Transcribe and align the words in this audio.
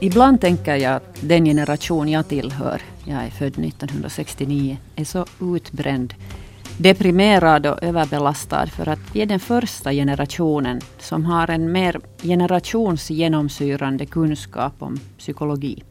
Ibland 0.00 0.40
tänker 0.40 0.76
jag 0.76 0.94
att 0.94 1.16
den 1.20 1.44
generation 1.44 2.08
jag 2.08 2.28
tillhör, 2.28 2.82
jag 3.04 3.24
är 3.24 3.30
född 3.30 3.58
1969, 3.58 4.76
är 4.96 5.04
så 5.04 5.26
utbränd, 5.40 6.14
deprimerad 6.78 7.66
och 7.66 7.82
överbelastad 7.82 8.66
för 8.66 8.88
att 8.88 8.98
vi 9.12 9.22
är 9.22 9.26
den 9.26 9.40
första 9.40 9.92
generationen 9.92 10.80
som 10.98 11.24
har 11.24 11.50
en 11.50 11.72
mer 11.72 12.00
generationsgenomsyrande 12.22 14.06
kunskap 14.06 14.74
om 14.78 15.00
psykologi. 15.18 15.82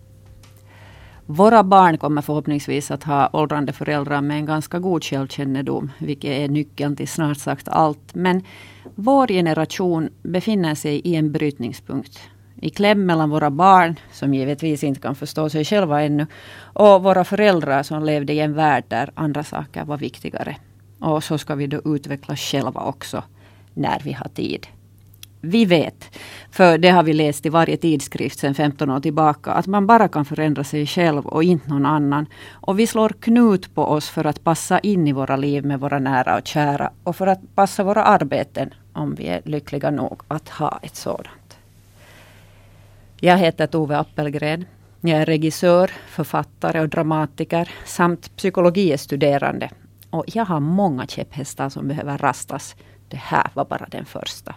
Våra 1.25 1.63
barn 1.63 1.97
kommer 1.97 2.21
förhoppningsvis 2.21 2.91
att 2.91 3.03
ha 3.03 3.29
åldrande 3.33 3.73
föräldrar 3.73 4.21
med 4.21 4.37
en 4.37 4.45
ganska 4.45 4.79
god 4.79 5.03
självkännedom, 5.03 5.91
vilket 5.97 6.31
är 6.31 6.47
nyckeln 6.47 6.95
till 6.95 7.07
snart 7.07 7.37
sagt 7.37 7.67
allt. 7.67 8.15
Men 8.15 8.43
vår 8.95 9.27
generation 9.27 10.09
befinner 10.23 10.75
sig 10.75 10.95
i 10.95 11.15
en 11.15 11.31
brytningspunkt 11.31 12.19
i 12.61 12.69
kläm 12.69 13.05
mellan 13.05 13.29
våra 13.29 13.51
barn, 13.51 13.95
som 14.11 14.33
givetvis 14.33 14.83
inte 14.83 15.01
kan 15.01 15.15
förstå 15.15 15.49
sig 15.49 15.65
själva 15.65 16.01
ännu, 16.01 16.27
och 16.73 17.03
våra 17.03 17.23
föräldrar 17.23 17.83
som 17.83 18.03
levde 18.03 18.33
i 18.33 18.39
en 18.39 18.53
värld 18.53 18.83
där 18.87 19.11
andra 19.15 19.43
saker 19.43 19.85
var 19.85 19.97
viktigare. 19.97 20.55
Och 20.99 21.23
så 21.23 21.37
ska 21.37 21.55
vi 21.55 21.67
då 21.67 21.81
utvecklas 21.85 22.39
själva 22.39 22.81
också, 22.81 23.23
när 23.73 23.99
vi 24.03 24.11
har 24.11 24.27
tid. 24.27 24.67
Vi 25.43 25.65
vet, 25.65 26.17
för 26.51 26.77
det 26.77 26.89
har 26.89 27.03
vi 27.03 27.13
läst 27.13 27.45
i 27.45 27.49
varje 27.49 27.77
tidskrift 27.77 28.39
sedan 28.39 28.55
15 28.55 28.89
år 28.89 28.99
tillbaka, 28.99 29.51
att 29.51 29.67
man 29.67 29.87
bara 29.87 30.07
kan 30.07 30.25
förändra 30.25 30.63
sig 30.63 30.87
själv 30.87 31.25
och 31.25 31.43
inte 31.43 31.69
någon 31.69 31.85
annan. 31.85 32.25
Och 32.51 32.79
vi 32.79 32.87
slår 32.87 33.09
knut 33.09 33.75
på 33.75 33.85
oss 33.85 34.09
för 34.09 34.25
att 34.25 34.43
passa 34.43 34.79
in 34.79 35.07
i 35.07 35.11
våra 35.11 35.35
liv 35.35 35.65
med 35.65 35.79
våra 35.79 35.99
nära 35.99 36.37
och 36.37 36.47
kära 36.47 36.91
och 37.03 37.15
för 37.15 37.27
att 37.27 37.55
passa 37.55 37.83
våra 37.83 38.03
arbeten, 38.03 38.73
om 38.93 39.15
vi 39.15 39.27
är 39.27 39.41
lyckliga 39.45 39.91
nog 39.91 40.21
att 40.27 40.49
ha 40.49 40.79
ett 40.81 40.95
sådant. 40.95 41.57
Jag 43.19 43.37
heter 43.37 43.67
Tove 43.67 43.97
Appelgren. 43.97 44.65
Jag 45.01 45.21
är 45.21 45.25
regissör, 45.25 45.91
författare 46.07 46.79
och 46.79 46.89
dramatiker 46.89 47.69
samt 47.85 48.35
psykologistuderande. 48.35 49.69
Och 50.09 50.25
jag 50.27 50.45
har 50.45 50.59
många 50.59 51.07
käpphästar 51.07 51.69
som 51.69 51.87
behöver 51.87 52.17
rastas. 52.17 52.75
Det 53.07 53.17
här 53.17 53.49
var 53.53 53.65
bara 53.65 53.87
den 53.91 54.05
första. 54.05 54.55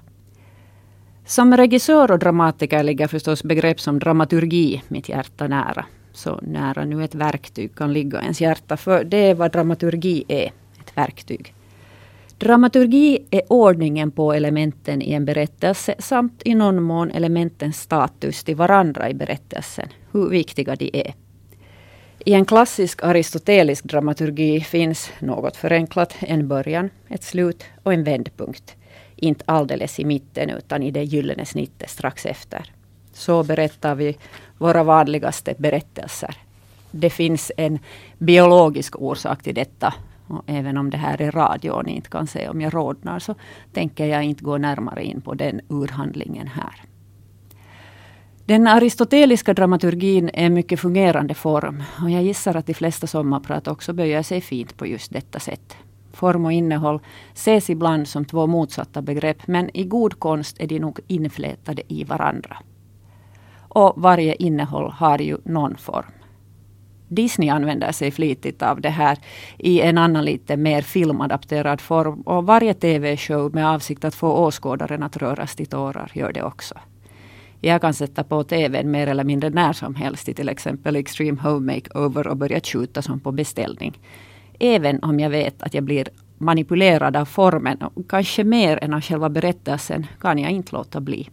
Som 1.26 1.56
regissör 1.56 2.10
och 2.10 2.18
dramatiker 2.18 2.82
ligger 2.82 3.06
förstås 3.06 3.42
begrepp 3.42 3.80
som 3.80 3.98
dramaturgi 3.98 4.82
mitt 4.88 5.08
hjärta 5.08 5.48
nära. 5.48 5.86
Så 6.12 6.40
nära 6.42 6.84
nu 6.84 7.04
ett 7.04 7.14
verktyg 7.14 7.74
kan 7.74 7.92
ligga 7.92 8.22
ens 8.22 8.40
hjärta. 8.40 8.76
För 8.76 9.04
det 9.04 9.16
är 9.16 9.34
vad 9.34 9.52
dramaturgi 9.52 10.24
är, 10.28 10.52
ett 10.80 10.96
verktyg. 10.96 11.54
Dramaturgi 12.38 13.18
är 13.30 13.42
ordningen 13.48 14.10
på 14.10 14.32
elementen 14.32 15.02
i 15.02 15.12
en 15.12 15.24
berättelse 15.24 15.94
samt 15.98 16.42
i 16.44 16.54
någon 16.54 16.82
mån 16.82 17.10
elementens 17.10 17.80
status 17.80 18.44
till 18.44 18.56
varandra 18.56 19.10
i 19.10 19.14
berättelsen, 19.14 19.88
hur 20.12 20.28
viktiga 20.28 20.76
de 20.76 20.90
är. 20.92 21.14
I 22.24 22.34
en 22.34 22.44
klassisk 22.44 23.04
aristotelisk 23.04 23.84
dramaturgi 23.84 24.60
finns, 24.60 25.10
något 25.18 25.56
förenklat, 25.56 26.14
en 26.20 26.48
början, 26.48 26.90
ett 27.08 27.22
slut 27.22 27.64
och 27.82 27.92
en 27.92 28.04
vändpunkt. 28.04 28.76
Inte 29.16 29.44
alldeles 29.46 30.00
i 30.00 30.04
mitten 30.04 30.50
utan 30.50 30.82
i 30.82 30.90
det 30.90 31.04
gyllene 31.04 31.44
snittet 31.44 31.90
strax 31.90 32.26
efter. 32.26 32.72
Så 33.12 33.42
berättar 33.42 33.94
vi 33.94 34.16
våra 34.58 34.82
vanligaste 34.82 35.54
berättelser. 35.58 36.36
Det 36.90 37.10
finns 37.10 37.52
en 37.56 37.78
biologisk 38.18 38.96
orsak 39.00 39.42
till 39.42 39.54
detta 39.54 39.94
och 40.26 40.42
även 40.46 40.76
om 40.76 40.90
det 40.90 40.96
här 40.96 41.22
är 41.22 41.30
radio 41.30 41.70
och 41.70 41.84
ni 41.84 41.96
inte 41.96 42.10
kan 42.10 42.26
se 42.26 42.48
om 42.48 42.60
jag 42.60 42.74
rodnar 42.74 43.18
så 43.18 43.34
tänker 43.72 44.06
jag 44.06 44.24
inte 44.24 44.44
gå 44.44 44.58
närmare 44.58 45.04
in 45.04 45.20
på 45.20 45.34
den 45.34 45.60
urhandlingen 45.68 46.46
här. 46.46 46.82
Den 48.46 48.66
aristoteliska 48.66 49.54
dramaturgin 49.54 50.28
är 50.28 50.46
en 50.46 50.54
mycket 50.54 50.80
fungerande 50.80 51.34
form 51.34 51.82
och 52.02 52.10
jag 52.10 52.22
gissar 52.22 52.54
att 52.54 52.66
de 52.66 52.74
flesta 52.74 53.06
sommarprat 53.06 53.68
också 53.68 53.92
böjer 53.92 54.22
sig 54.22 54.40
fint 54.40 54.76
på 54.76 54.86
just 54.86 55.12
detta 55.12 55.40
sätt. 55.40 55.76
Form 56.14 56.44
och 56.44 56.52
innehåll 56.52 57.00
ses 57.32 57.70
ibland 57.70 58.08
som 58.08 58.24
två 58.24 58.46
motsatta 58.46 59.02
begrepp 59.02 59.46
men 59.46 59.76
i 59.76 59.84
god 59.84 60.18
konst 60.18 60.56
är 60.60 60.66
de 60.66 60.78
nog 60.78 61.00
inflätade 61.06 61.82
i 61.88 62.04
varandra. 62.04 62.56
Och 63.68 63.92
varje 63.96 64.34
innehåll 64.34 64.90
har 64.90 65.18
ju 65.18 65.38
någon 65.44 65.76
form. 65.76 66.12
Disney 67.08 67.48
använder 67.48 67.92
sig 67.92 68.10
flitigt 68.10 68.62
av 68.62 68.80
det 68.80 68.90
här 68.90 69.18
i 69.58 69.80
en 69.80 69.98
annan 69.98 70.24
lite 70.24 70.56
mer 70.56 70.82
filmadapterad 70.82 71.80
form. 71.80 72.20
Och 72.20 72.46
varje 72.46 72.74
TV-show 72.74 73.54
med 73.54 73.68
avsikt 73.68 74.04
att 74.04 74.14
få 74.14 74.32
åskådaren 74.32 75.02
att 75.02 75.16
röras 75.16 75.56
till 75.56 75.66
tårar 75.66 76.10
gör 76.14 76.32
det 76.32 76.42
också. 76.42 76.74
Jag 77.60 77.80
kan 77.80 77.94
sätta 77.94 78.24
på 78.24 78.44
TVn 78.44 78.90
mer 78.90 79.06
eller 79.06 79.24
mindre 79.24 79.50
när 79.50 79.72
som 79.72 79.94
helst 79.94 80.28
i 80.28 80.34
till 80.34 80.48
exempel 80.48 80.96
Extreme 80.96 81.40
Home 81.42 81.74
Makeover 81.74 82.26
och 82.26 82.36
börja 82.36 82.60
skjuta 82.60 83.02
som 83.02 83.20
på 83.20 83.32
beställning. 83.32 83.98
Även 84.58 85.02
om 85.02 85.20
jag 85.20 85.30
vet 85.30 85.62
att 85.62 85.74
jag 85.74 85.84
blir 85.84 86.08
manipulerad 86.38 87.16
av 87.16 87.24
formen 87.24 87.78
och 87.78 88.10
kanske 88.10 88.44
mer 88.44 88.78
än 88.84 88.94
av 88.94 89.00
själva 89.00 89.28
berättelsen 89.28 90.06
kan 90.20 90.38
jag 90.38 90.50
inte 90.50 90.76
låta 90.76 91.00
bli. 91.00 91.28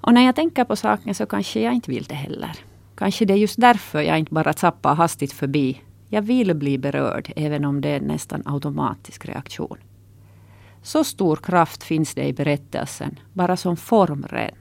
Och 0.00 0.14
när 0.14 0.26
jag 0.26 0.36
tänker 0.36 0.64
på 0.64 0.76
saken 0.76 1.14
så 1.14 1.26
kanske 1.26 1.60
jag 1.60 1.74
inte 1.74 1.90
vill 1.90 2.04
det 2.04 2.14
heller. 2.14 2.52
Kanske 2.94 3.24
det 3.24 3.32
är 3.32 3.38
just 3.38 3.60
därför 3.60 4.00
jag 4.00 4.18
inte 4.18 4.34
bara 4.34 4.52
zappar 4.52 4.94
hastigt 4.94 5.32
förbi. 5.32 5.80
Jag 6.08 6.22
vill 6.22 6.54
bli 6.54 6.78
berörd, 6.78 7.32
även 7.36 7.64
om 7.64 7.80
det 7.80 7.88
är 7.88 7.96
en 7.96 8.04
nästan 8.04 8.42
automatisk 8.44 9.26
reaktion. 9.26 9.78
Så 10.82 11.04
stor 11.04 11.36
kraft 11.36 11.82
finns 11.82 12.14
det 12.14 12.24
i 12.24 12.32
berättelsen, 12.32 13.18
bara 13.32 13.56
som 13.56 13.76
formren. 13.76 14.54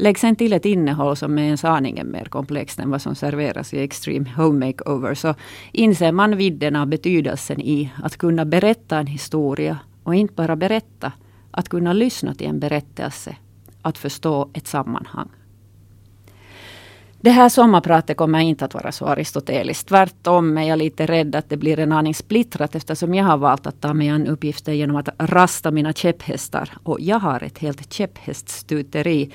Lägg 0.00 0.18
sen 0.18 0.36
till 0.36 0.52
ett 0.52 0.64
innehåll 0.64 1.16
som 1.16 1.38
är 1.38 1.42
ens 1.42 1.64
aningen 1.64 2.10
mer 2.10 2.24
komplext 2.24 2.78
än 2.78 2.90
vad 2.90 3.02
som 3.02 3.14
serveras 3.14 3.74
i 3.74 3.82
Extreme 3.82 4.30
Home 4.36 4.66
Makeover 4.66 5.14
så 5.14 5.34
inser 5.72 6.12
man 6.12 6.36
vidden 6.36 6.76
av 6.76 6.86
betydelsen 6.86 7.60
i 7.60 7.90
att 8.02 8.16
kunna 8.16 8.44
berätta 8.44 8.98
en 8.98 9.06
historia 9.06 9.78
och 10.02 10.14
inte 10.14 10.34
bara 10.34 10.56
berätta, 10.56 11.12
att 11.50 11.68
kunna 11.68 11.92
lyssna 11.92 12.34
till 12.34 12.46
en 12.46 12.60
berättelse, 12.60 13.36
att 13.82 13.98
förstå 13.98 14.50
ett 14.52 14.66
sammanhang. 14.66 15.28
Det 17.20 17.30
här 17.30 17.48
sommarpratet 17.48 18.16
kommer 18.16 18.40
inte 18.40 18.64
att 18.64 18.74
vara 18.74 18.92
så 18.92 19.06
aristoteliskt. 19.06 19.88
Tvärtom 19.88 20.58
är 20.58 20.62
jag 20.62 20.78
lite 20.78 21.06
rädd 21.06 21.34
att 21.34 21.48
det 21.48 21.56
blir 21.56 21.78
en 21.78 21.92
aning 21.92 22.14
splittrat 22.14 22.74
eftersom 22.74 23.14
jag 23.14 23.24
har 23.24 23.36
valt 23.36 23.66
att 23.66 23.80
ta 23.80 23.94
mig 23.94 24.08
an 24.08 24.26
uppgiften 24.26 24.76
genom 24.76 24.96
att 24.96 25.08
rasta 25.18 25.70
mina 25.70 25.92
käpphästar. 25.92 26.70
Och 26.82 27.00
jag 27.00 27.18
har 27.18 27.42
ett 27.42 27.58
helt 27.58 27.92
käpphäststuteri. 27.92 29.30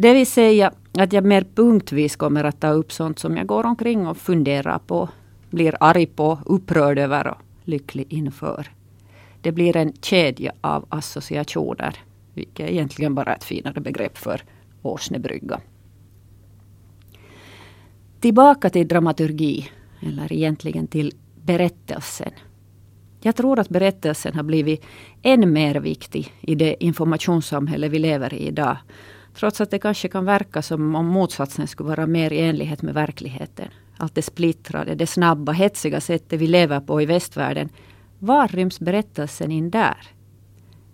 Det 0.00 0.14
vill 0.14 0.26
säga 0.26 0.72
att 0.92 1.12
jag 1.12 1.24
mer 1.24 1.46
punktvis 1.54 2.16
kommer 2.16 2.44
att 2.44 2.60
ta 2.60 2.68
upp 2.68 2.92
sånt 2.92 3.18
som 3.18 3.36
jag 3.36 3.46
går 3.46 3.66
omkring 3.66 4.06
och 4.06 4.16
funderar 4.16 4.78
på, 4.78 5.08
blir 5.50 5.76
arg 5.80 6.06
på, 6.06 6.38
upprörd 6.46 6.98
över 6.98 7.26
och 7.26 7.36
lycklig 7.64 8.12
inför. 8.12 8.66
Det 9.40 9.52
blir 9.52 9.76
en 9.76 9.92
kedja 10.00 10.52
av 10.60 10.86
associationer, 10.88 11.96
vilket 12.34 12.60
är 12.60 12.70
egentligen 12.70 13.14
bara 13.14 13.34
ett 13.34 13.44
finare 13.44 13.80
begrepp 13.80 14.18
för 14.18 14.42
åsnebrygga. 14.82 15.60
Tillbaka 18.20 18.70
till 18.70 18.88
dramaturgi, 18.88 19.68
eller 20.00 20.32
egentligen 20.32 20.86
till 20.86 21.12
berättelsen. 21.44 22.32
Jag 23.20 23.36
tror 23.36 23.58
att 23.58 23.68
berättelsen 23.68 24.34
har 24.34 24.42
blivit 24.42 24.84
än 25.22 25.52
mer 25.52 25.74
viktig 25.74 26.32
i 26.40 26.54
det 26.54 26.84
informationssamhälle 26.84 27.88
vi 27.88 27.98
lever 27.98 28.34
i 28.34 28.46
idag. 28.46 28.76
Trots 29.34 29.60
att 29.60 29.70
det 29.70 29.78
kanske 29.78 30.08
kan 30.08 30.24
verka 30.24 30.62
som 30.62 30.94
om 30.94 31.06
motsatsen 31.06 31.66
skulle 31.66 31.88
vara 31.88 32.06
mer 32.06 32.32
i 32.32 32.40
enlighet 32.40 32.82
med 32.82 32.94
verkligheten. 32.94 33.68
Allt 33.96 34.14
det 34.14 34.22
splittrade, 34.22 34.94
det 34.94 35.06
snabba, 35.06 35.52
hetsiga 35.52 36.00
sättet 36.00 36.40
vi 36.40 36.46
lever 36.46 36.80
på 36.80 37.02
i 37.02 37.06
västvärlden. 37.06 37.68
Var 38.18 38.48
ryms 38.48 38.80
berättelsen 38.80 39.50
in 39.50 39.70
där? 39.70 40.08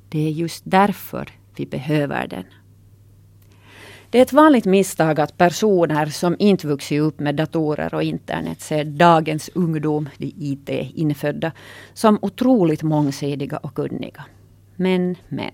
Det 0.08 0.26
är 0.26 0.30
just 0.30 0.62
därför 0.66 1.28
vi 1.56 1.66
behöver 1.66 2.26
den. 2.26 2.44
Det 4.10 4.18
är 4.18 4.22
ett 4.22 4.32
vanligt 4.32 4.64
misstag 4.64 5.20
att 5.20 5.36
personer 5.36 6.06
som 6.06 6.36
inte 6.38 6.66
vuxit 6.66 7.00
upp 7.00 7.20
med 7.20 7.34
datorer 7.34 7.94
och 7.94 8.02
internet 8.02 8.60
ser 8.60 8.84
dagens 8.84 9.50
ungdom, 9.54 10.08
de 10.18 10.32
IT-infödda, 10.36 11.52
som 11.94 12.18
otroligt 12.22 12.82
mångsidiga 12.82 13.56
och 13.56 13.74
kunniga. 13.74 14.24
Men, 14.76 15.16
men. 15.28 15.50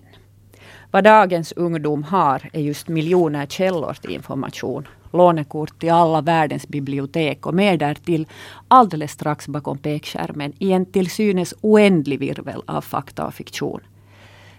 Vad 0.93 1.03
dagens 1.03 1.51
ungdom 1.51 2.03
har 2.03 2.49
är 2.53 2.61
just 2.61 2.87
miljoner 2.87 3.45
källor 3.45 3.93
till 3.93 4.11
information. 4.11 4.87
Lånekort 5.13 5.79
till 5.79 5.91
alla 5.91 6.21
världens 6.21 6.67
bibliotek 6.67 7.45
och 7.45 7.53
mer 7.53 7.77
därtill 7.77 8.27
alldeles 8.67 9.11
strax 9.11 9.47
bakom 9.47 9.77
pekskärmen 9.77 10.53
i 10.59 10.71
en 10.71 10.85
till 10.85 11.09
synes 11.09 11.53
oändlig 11.61 12.19
virvel 12.19 12.61
av 12.65 12.81
fakta 12.81 13.25
och 13.25 13.33
fiktion. 13.33 13.79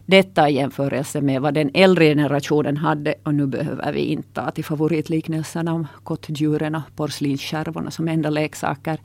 Detta 0.06 0.50
i 0.50 0.54
jämförelse 0.54 1.20
med 1.20 1.42
vad 1.42 1.54
den 1.54 1.70
äldre 1.74 2.04
generationen 2.04 2.76
hade 2.76 3.14
och 3.22 3.34
nu 3.34 3.46
behöver 3.46 3.92
vi 3.92 4.00
inte 4.00 4.28
ta 4.32 4.50
till 4.50 4.64
favoritliknelserna 4.64 5.72
om 5.72 5.86
kottdjuren 6.02 6.74
och 6.74 6.82
porslinskärvorna 6.96 7.90
som 7.90 8.08
enda 8.08 8.30
leksaker. 8.30 8.98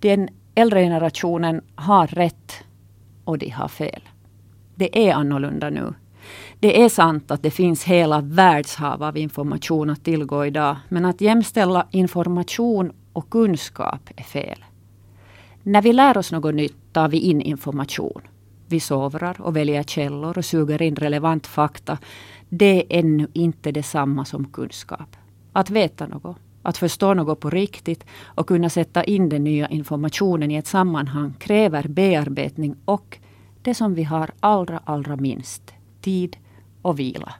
Den 0.00 0.28
äldre 0.54 0.82
generationen 0.82 1.60
har 1.74 2.06
rätt 2.06 2.52
och 3.24 3.38
de 3.38 3.50
har 3.50 3.68
fel. 3.68 4.02
Det 4.74 5.08
är 5.08 5.14
annorlunda 5.14 5.70
nu. 5.70 5.94
Det 6.60 6.82
är 6.82 6.88
sant 6.88 7.30
att 7.30 7.42
det 7.42 7.50
finns 7.50 7.84
hela 7.84 8.20
världshav 8.20 9.02
av 9.02 9.16
information 9.16 9.90
att 9.90 10.04
tillgå 10.04 10.46
idag. 10.46 10.76
Men 10.88 11.04
att 11.04 11.20
jämställa 11.20 11.86
information 11.90 12.92
och 13.12 13.30
kunskap 13.30 14.10
är 14.16 14.22
fel. 14.22 14.64
När 15.62 15.82
vi 15.82 15.92
lär 15.92 16.18
oss 16.18 16.32
något 16.32 16.54
nytt 16.54 16.76
tar 16.92 17.08
vi 17.08 17.18
in 17.18 17.40
information. 17.40 18.22
Vi 18.66 18.80
sovrar 18.80 19.40
och 19.40 19.56
väljer 19.56 19.82
källor 19.82 20.38
och 20.38 20.44
suger 20.44 20.82
in 20.82 20.96
relevant 20.96 21.46
fakta. 21.46 21.98
Det 22.48 22.76
är 22.78 22.98
ännu 22.98 23.28
inte 23.32 23.72
detsamma 23.72 24.24
som 24.24 24.44
kunskap. 24.44 25.16
Att 25.52 25.70
veta 25.70 26.06
något, 26.06 26.36
att 26.62 26.78
förstå 26.78 27.14
något 27.14 27.40
på 27.40 27.50
riktigt 27.50 28.04
och 28.24 28.48
kunna 28.48 28.70
sätta 28.70 29.04
in 29.04 29.28
den 29.28 29.44
nya 29.44 29.68
informationen 29.68 30.50
i 30.50 30.54
ett 30.54 30.66
sammanhang 30.66 31.34
kräver 31.38 31.88
bearbetning 31.88 32.76
och 32.84 33.18
det 33.62 33.74
som 33.74 33.94
vi 33.94 34.02
har 34.04 34.30
allra, 34.40 34.80
allra 34.84 35.16
minst, 35.16 35.72
tid 36.00 36.36
och 36.88 36.98
vila. 36.98 37.34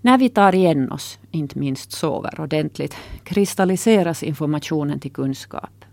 När 0.00 0.18
vi 0.18 0.28
tar 0.28 0.54
igen 0.54 0.92
oss, 0.92 1.18
inte 1.30 1.58
minst 1.58 1.92
sover 1.92 2.40
ordentligt, 2.40 2.96
kristalliseras 3.24 4.22
informationen 4.22 5.00
till 5.00 5.12
kunskap. 5.12 5.84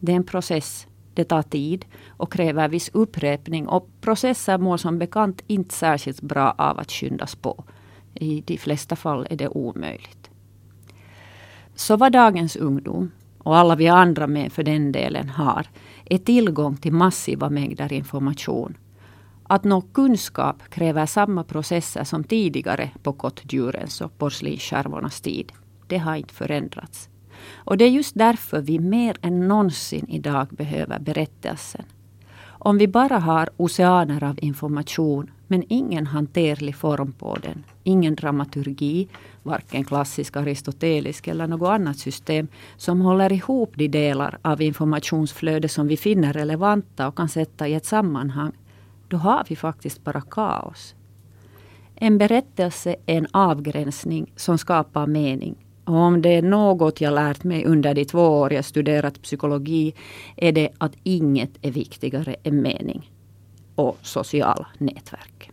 Det 0.00 0.12
är 0.12 0.16
en 0.16 0.24
process. 0.24 0.86
Det 1.14 1.24
tar 1.24 1.42
tid 1.42 1.84
och 2.08 2.32
kräver 2.32 2.68
viss 2.68 2.90
upprepning 2.92 3.68
och 3.68 3.88
processer 4.00 4.58
mår 4.58 4.76
som 4.76 4.98
bekant 4.98 5.42
inte 5.46 5.74
särskilt 5.74 6.20
bra 6.20 6.54
av 6.58 6.78
att 6.78 6.90
skyndas 6.90 7.34
på. 7.34 7.64
I 8.14 8.40
de 8.46 8.58
flesta 8.58 8.96
fall 8.96 9.26
är 9.30 9.36
det 9.36 9.48
omöjligt. 9.48 10.30
Så 11.74 11.96
vad 11.96 12.12
dagens 12.12 12.56
ungdom, 12.56 13.10
och 13.38 13.56
alla 13.56 13.76
vi 13.76 13.88
andra 13.88 14.26
med 14.26 14.52
för 14.52 14.62
den 14.62 14.92
delen, 14.92 15.28
har 15.28 15.66
är 16.04 16.18
tillgång 16.18 16.76
till 16.76 16.92
massiva 16.92 17.50
mängder 17.50 17.92
information. 17.92 18.76
Att 19.52 19.64
nå 19.64 19.80
kunskap 19.80 20.62
kräver 20.70 21.06
samma 21.06 21.44
processer 21.44 22.04
som 22.04 22.24
tidigare 22.24 22.90
på 23.02 23.12
kottdjurens 23.12 24.00
och 24.00 24.18
porslinskärvornas 24.18 25.20
tid. 25.20 25.52
Det 25.86 25.98
har 25.98 26.16
inte 26.16 26.34
förändrats. 26.34 27.08
Och 27.54 27.76
det 27.76 27.84
är 27.84 27.88
just 27.88 28.18
därför 28.18 28.60
vi 28.60 28.78
mer 28.78 29.16
än 29.22 29.48
någonsin 29.48 30.06
idag 30.08 30.48
behöver 30.50 30.98
berättelsen. 30.98 31.84
Om 32.42 32.78
vi 32.78 32.88
bara 32.88 33.18
har 33.18 33.48
oceaner 33.56 34.24
av 34.24 34.38
information 34.42 35.30
men 35.46 35.64
ingen 35.68 36.06
hanterlig 36.06 36.76
form 36.76 37.12
på 37.12 37.36
den, 37.42 37.64
ingen 37.82 38.14
dramaturgi, 38.14 39.08
varken 39.42 39.84
klassisk 39.84 40.36
aristotelisk 40.36 41.28
eller 41.28 41.46
något 41.46 41.68
annat 41.68 41.98
system 41.98 42.48
som 42.76 43.00
håller 43.00 43.32
ihop 43.32 43.72
de 43.76 43.88
delar 43.88 44.38
av 44.42 44.62
informationsflödet 44.62 45.70
som 45.70 45.88
vi 45.88 45.96
finner 45.96 46.32
relevanta 46.32 47.08
och 47.08 47.16
kan 47.16 47.28
sätta 47.28 47.68
i 47.68 47.74
ett 47.74 47.86
sammanhang, 47.86 48.52
då 49.10 49.16
har 49.16 49.44
vi 49.48 49.56
faktiskt 49.56 50.04
bara 50.04 50.20
kaos. 50.20 50.94
En 51.94 52.18
berättelse 52.18 52.96
är 53.06 53.16
en 53.16 53.26
avgränsning 53.32 54.32
som 54.36 54.58
skapar 54.58 55.06
mening 55.06 55.66
och 55.84 55.94
om 55.94 56.22
det 56.22 56.28
är 56.28 56.42
något 56.42 57.00
jag 57.00 57.14
lärt 57.14 57.44
mig 57.44 57.64
under 57.64 57.94
de 57.94 58.04
två 58.04 58.20
år 58.20 58.52
jag 58.52 58.64
studerat 58.64 59.22
psykologi 59.22 59.94
är 60.36 60.52
det 60.52 60.68
att 60.78 60.92
inget 61.02 61.50
är 61.62 61.70
viktigare 61.70 62.36
än 62.42 62.62
mening 62.62 63.10
och 63.74 63.98
sociala 64.02 64.66
nätverk. 64.78 65.50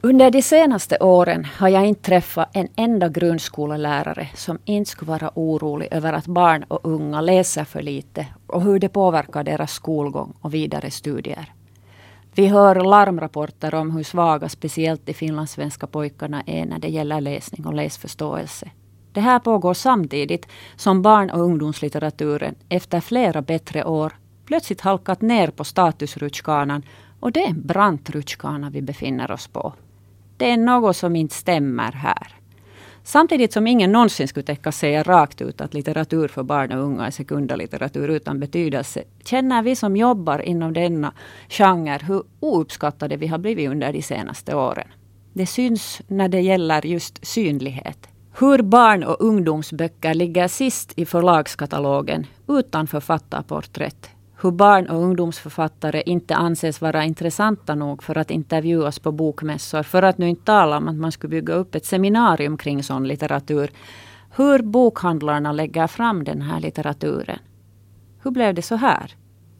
Under 0.00 0.30
de 0.30 0.42
senaste 0.42 0.98
åren 0.98 1.44
har 1.44 1.68
jag 1.68 1.86
inte 1.86 2.02
träffat 2.02 2.48
en 2.52 2.68
enda 2.76 3.08
grundskolelärare 3.08 4.28
som 4.34 4.58
inte 4.64 4.90
skulle 4.90 5.10
vara 5.10 5.30
orolig 5.34 5.88
över 5.90 6.12
att 6.12 6.26
barn 6.26 6.64
och 6.68 6.80
unga 6.82 7.20
läser 7.20 7.64
för 7.64 7.82
lite 7.82 8.26
och 8.46 8.62
hur 8.62 8.78
det 8.78 8.88
påverkar 8.88 9.44
deras 9.44 9.72
skolgång 9.72 10.34
och 10.40 10.54
vidare 10.54 10.90
studier. 10.90 11.52
Vi 12.36 12.46
hör 12.46 12.74
larmrapporter 12.74 13.74
om 13.74 13.90
hur 13.90 14.02
svaga 14.02 14.48
speciellt 14.48 15.06
de 15.06 15.14
finlandssvenska 15.14 15.86
pojkarna 15.86 16.42
är 16.46 16.66
när 16.66 16.78
det 16.78 16.88
gäller 16.88 17.20
läsning 17.20 17.66
och 17.66 17.74
läsförståelse. 17.74 18.70
Det 19.12 19.20
här 19.20 19.38
pågår 19.38 19.74
samtidigt 19.74 20.46
som 20.76 21.02
barn 21.02 21.30
och 21.30 21.40
ungdomslitteraturen 21.40 22.54
efter 22.68 23.00
flera 23.00 23.42
bättre 23.42 23.84
år 23.84 24.12
plötsligt 24.46 24.80
halkat 24.80 25.22
ner 25.22 25.48
på 25.48 25.64
statusrutschkanan 25.64 26.82
och 27.20 27.32
det 27.32 27.44
är 27.44 27.48
en 27.48 27.66
brant 27.66 28.10
rutschkana 28.10 28.70
vi 28.70 28.82
befinner 28.82 29.30
oss 29.30 29.48
på. 29.48 29.74
Det 30.36 30.50
är 30.50 30.56
något 30.56 30.96
som 30.96 31.16
inte 31.16 31.34
stämmer 31.34 31.92
här. 31.92 32.34
Samtidigt 33.06 33.52
som 33.52 33.66
ingen 33.66 33.92
någonsin 33.92 34.28
skulle 34.28 34.44
täcka 34.44 34.72
säga 34.72 35.02
rakt 35.02 35.40
ut 35.40 35.60
att 35.60 35.74
litteratur 35.74 36.28
för 36.28 36.42
barn 36.42 36.72
och 36.72 36.84
unga 36.84 37.06
är 37.06 37.10
sekundalitteratur 37.10 38.08
utan 38.08 38.40
betydelse, 38.40 39.02
känner 39.24 39.62
vi 39.62 39.76
som 39.76 39.96
jobbar 39.96 40.38
inom 40.38 40.72
denna 40.72 41.12
genre 41.48 41.98
hur 42.02 42.22
ouppskattade 42.40 43.16
vi 43.16 43.26
har 43.26 43.38
blivit 43.38 43.70
under 43.70 43.92
de 43.92 44.02
senaste 44.02 44.56
åren. 44.56 44.88
Det 45.32 45.46
syns 45.46 46.00
när 46.06 46.28
det 46.28 46.40
gäller 46.40 46.86
just 46.86 47.26
synlighet. 47.26 48.08
Hur 48.38 48.62
barn 48.62 49.04
och 49.04 49.20
ungdomsböcker 49.20 50.14
ligger 50.14 50.48
sist 50.48 50.92
i 50.96 51.04
förlagskatalogen 51.06 52.26
utan 52.48 52.86
författarporträtt 52.86 54.10
hur 54.40 54.50
barn 54.50 54.88
och 54.88 55.02
ungdomsförfattare 55.02 56.02
inte 56.06 56.34
anses 56.34 56.80
vara 56.80 57.04
intressanta 57.04 57.74
nog 57.74 58.02
för 58.02 58.18
att 58.18 58.30
intervjuas 58.30 58.98
på 58.98 59.12
bokmässor. 59.12 59.82
För 59.82 60.02
att 60.02 60.18
nu 60.18 60.28
inte 60.28 60.44
tala 60.44 60.76
om 60.76 60.88
att 60.88 60.96
man 60.96 61.12
skulle 61.12 61.30
bygga 61.30 61.54
upp 61.54 61.74
ett 61.74 61.86
seminarium 61.86 62.56
kring 62.56 62.82
sån 62.82 63.08
litteratur. 63.08 63.70
Hur 64.36 64.62
bokhandlarna 64.62 65.52
lägger 65.52 65.86
fram 65.86 66.24
den 66.24 66.42
här 66.42 66.60
litteraturen. 66.60 67.38
Hur 68.22 68.30
blev 68.30 68.54
det 68.54 68.62
så 68.62 68.76
här? 68.76 69.14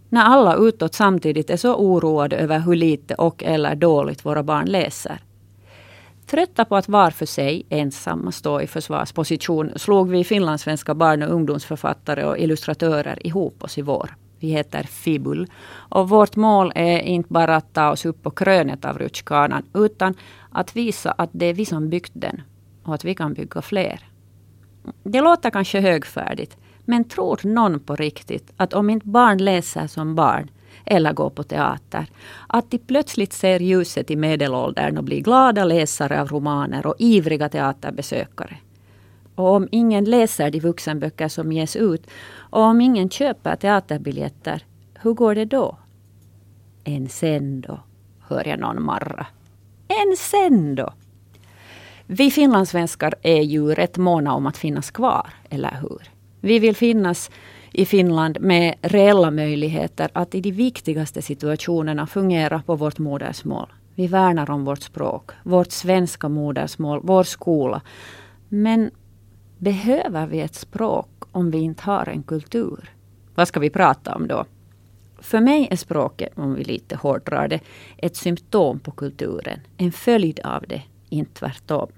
När 0.08 0.24
alla 0.24 0.56
utåt 0.56 0.94
samtidigt 0.94 1.50
är 1.50 1.56
så 1.56 1.74
oroade 1.74 2.36
över 2.36 2.58
hur 2.58 2.74
lite 2.74 3.14
och 3.14 3.44
eller 3.44 3.74
dåligt 3.74 4.24
våra 4.24 4.42
barn 4.42 4.66
läser. 4.66 5.20
Trötta 6.26 6.64
på 6.64 6.76
att 6.76 6.88
var 6.88 7.10
för 7.10 7.26
sig 7.26 7.66
ensamma 7.68 8.32
stå 8.32 8.60
i 8.60 8.66
försvarsposition 8.66 9.72
slog 9.76 10.10
vi 10.10 10.24
finlandssvenska 10.24 10.94
barn 10.94 11.22
och 11.22 11.30
ungdomsförfattare 11.30 12.24
och 12.24 12.38
illustratörer 12.38 13.26
ihop 13.26 13.64
oss 13.64 13.78
i 13.78 13.82
vår. 13.82 14.14
Vi 14.38 14.48
heter 14.48 14.82
Fibul. 14.82 15.46
Och 15.72 16.08
vårt 16.08 16.36
mål 16.36 16.72
är 16.74 16.98
inte 16.98 17.32
bara 17.32 17.56
att 17.56 17.72
ta 17.72 17.90
oss 17.90 18.06
upp 18.06 18.22
på 18.22 18.30
krönet 18.30 18.84
av 18.84 18.98
rutschkanan 18.98 19.62
utan 19.74 20.14
att 20.50 20.76
visa 20.76 21.12
att 21.12 21.30
det 21.32 21.46
är 21.46 21.54
vi 21.54 21.64
som 21.64 21.88
byggt 21.88 22.12
den 22.14 22.42
och 22.82 22.94
att 22.94 23.04
vi 23.04 23.14
kan 23.14 23.34
bygga 23.34 23.62
fler. 23.62 24.00
Det 25.02 25.20
låter 25.20 25.50
kanske 25.50 25.80
högfärdigt 25.80 26.56
men 26.84 27.04
tror 27.04 27.40
någon 27.42 27.80
på 27.80 27.96
riktigt 27.96 28.52
att 28.56 28.74
om 28.74 28.90
inte 28.90 29.06
barn 29.06 29.38
läser 29.38 29.86
som 29.86 30.14
barn 30.14 30.50
eller 30.84 31.12
går 31.12 31.30
på 31.30 31.42
teater. 31.42 32.06
Att 32.46 32.70
de 32.70 32.78
plötsligt 32.78 33.32
ser 33.32 33.60
ljuset 33.60 34.10
i 34.10 34.16
medelåldern 34.16 34.98
och 34.98 35.04
blir 35.04 35.20
glada 35.20 35.64
läsare 35.64 36.20
av 36.20 36.28
romaner 36.28 36.86
och 36.86 36.94
ivriga 36.98 37.48
teaterbesökare. 37.48 38.56
Och 39.34 39.54
om 39.54 39.68
ingen 39.70 40.04
läser 40.04 40.50
de 40.50 40.60
vuxenböcker 40.60 41.28
som 41.28 41.52
ges 41.52 41.76
ut 41.76 42.06
och 42.54 42.62
om 42.62 42.80
ingen 42.80 43.10
köper 43.10 43.56
teaterbiljetter, 43.56 44.62
hur 45.02 45.12
går 45.12 45.34
det 45.34 45.44
då? 45.44 45.78
En 46.84 47.08
sen 47.08 47.60
då, 47.60 47.80
hör 48.20 48.48
jag 48.48 48.58
någon 48.58 48.82
marra. 48.82 49.26
En 49.88 50.16
sen 50.16 50.74
då! 50.74 50.92
Vi 52.06 52.30
finlandssvenskar 52.30 53.14
är 53.22 53.42
ju 53.42 53.74
rätt 53.74 53.96
måna 53.96 54.34
om 54.34 54.46
att 54.46 54.56
finnas 54.56 54.90
kvar, 54.90 55.30
eller 55.50 55.78
hur? 55.80 56.10
Vi 56.40 56.58
vill 56.58 56.76
finnas 56.76 57.30
i 57.72 57.84
Finland 57.84 58.40
med 58.40 58.74
reella 58.82 59.30
möjligheter 59.30 60.10
att 60.12 60.34
i 60.34 60.40
de 60.40 60.50
viktigaste 60.50 61.22
situationerna 61.22 62.06
fungera 62.06 62.62
på 62.66 62.76
vårt 62.76 62.98
modersmål. 62.98 63.72
Vi 63.94 64.06
värnar 64.06 64.50
om 64.50 64.64
vårt 64.64 64.82
språk, 64.82 65.30
vårt 65.42 65.70
svenska 65.70 66.28
modersmål, 66.28 67.00
vår 67.02 67.22
skola. 67.22 67.82
Men 68.48 68.90
behöver 69.58 70.26
vi 70.26 70.40
ett 70.40 70.54
språk 70.54 71.24
om 71.32 71.50
vi 71.50 71.58
inte 71.58 71.82
har 71.82 72.08
en 72.08 72.22
kultur? 72.22 72.90
Vad 73.34 73.48
ska 73.48 73.60
vi 73.60 73.70
prata 73.70 74.14
om 74.14 74.28
då? 74.28 74.44
För 75.18 75.40
mig 75.40 75.68
är 75.70 75.76
språket, 75.76 76.32
om 76.34 76.54
vi 76.54 76.64
lite 76.64 76.96
hårdrar 76.96 77.48
det, 77.48 77.60
ett 77.96 78.16
symptom 78.16 78.78
på 78.78 78.90
kulturen. 78.90 79.60
En 79.76 79.92
följd 79.92 80.40
av 80.44 80.64
det, 80.68 80.82
inte 81.08 81.32
tvärtom. 81.34 81.88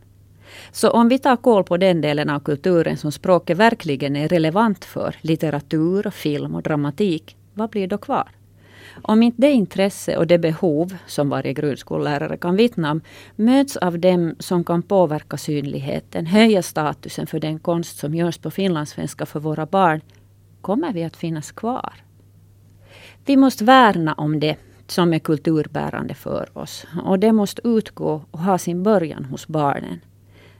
Så 0.72 0.90
om 0.90 1.08
vi 1.08 1.18
tar 1.18 1.36
koll 1.36 1.64
på 1.64 1.76
den 1.76 2.00
delen 2.00 2.30
av 2.30 2.40
kulturen 2.40 2.96
som 2.96 3.12
språket 3.12 3.56
verkligen 3.56 4.16
är 4.16 4.28
relevant 4.28 4.84
för, 4.84 5.16
litteratur, 5.20 6.10
film 6.10 6.54
och 6.54 6.62
dramatik, 6.62 7.36
vad 7.54 7.70
blir 7.70 7.86
då 7.86 7.98
kvar? 7.98 8.28
Om 9.02 9.22
inte 9.22 9.40
det 9.40 9.50
intresse 9.50 10.16
och 10.16 10.26
det 10.26 10.38
behov 10.38 10.96
som 11.06 11.28
varje 11.28 11.52
grundskollärare 11.52 12.36
kan 12.36 12.56
vittna 12.56 12.90
om 12.90 13.00
möts 13.36 13.76
av 13.76 13.98
dem 13.98 14.34
som 14.38 14.64
kan 14.64 14.82
påverka 14.82 15.36
synligheten, 15.36 16.26
höja 16.26 16.62
statusen 16.62 17.26
för 17.26 17.40
den 17.40 17.58
konst 17.58 17.98
som 17.98 18.14
görs 18.14 18.38
på 18.38 18.50
finlandssvenska 18.50 19.26
för 19.26 19.40
våra 19.40 19.66
barn, 19.66 20.00
kommer 20.60 20.92
vi 20.92 21.04
att 21.04 21.16
finnas 21.16 21.52
kvar. 21.52 21.92
Vi 23.24 23.36
måste 23.36 23.64
värna 23.64 24.14
om 24.14 24.40
det 24.40 24.56
som 24.86 25.12
är 25.12 25.18
kulturbärande 25.18 26.14
för 26.14 26.58
oss. 26.58 26.86
Och 27.04 27.18
det 27.18 27.32
måste 27.32 27.68
utgå 27.68 28.22
och 28.30 28.40
ha 28.40 28.58
sin 28.58 28.82
början 28.82 29.24
hos 29.24 29.48
barnen. 29.48 30.00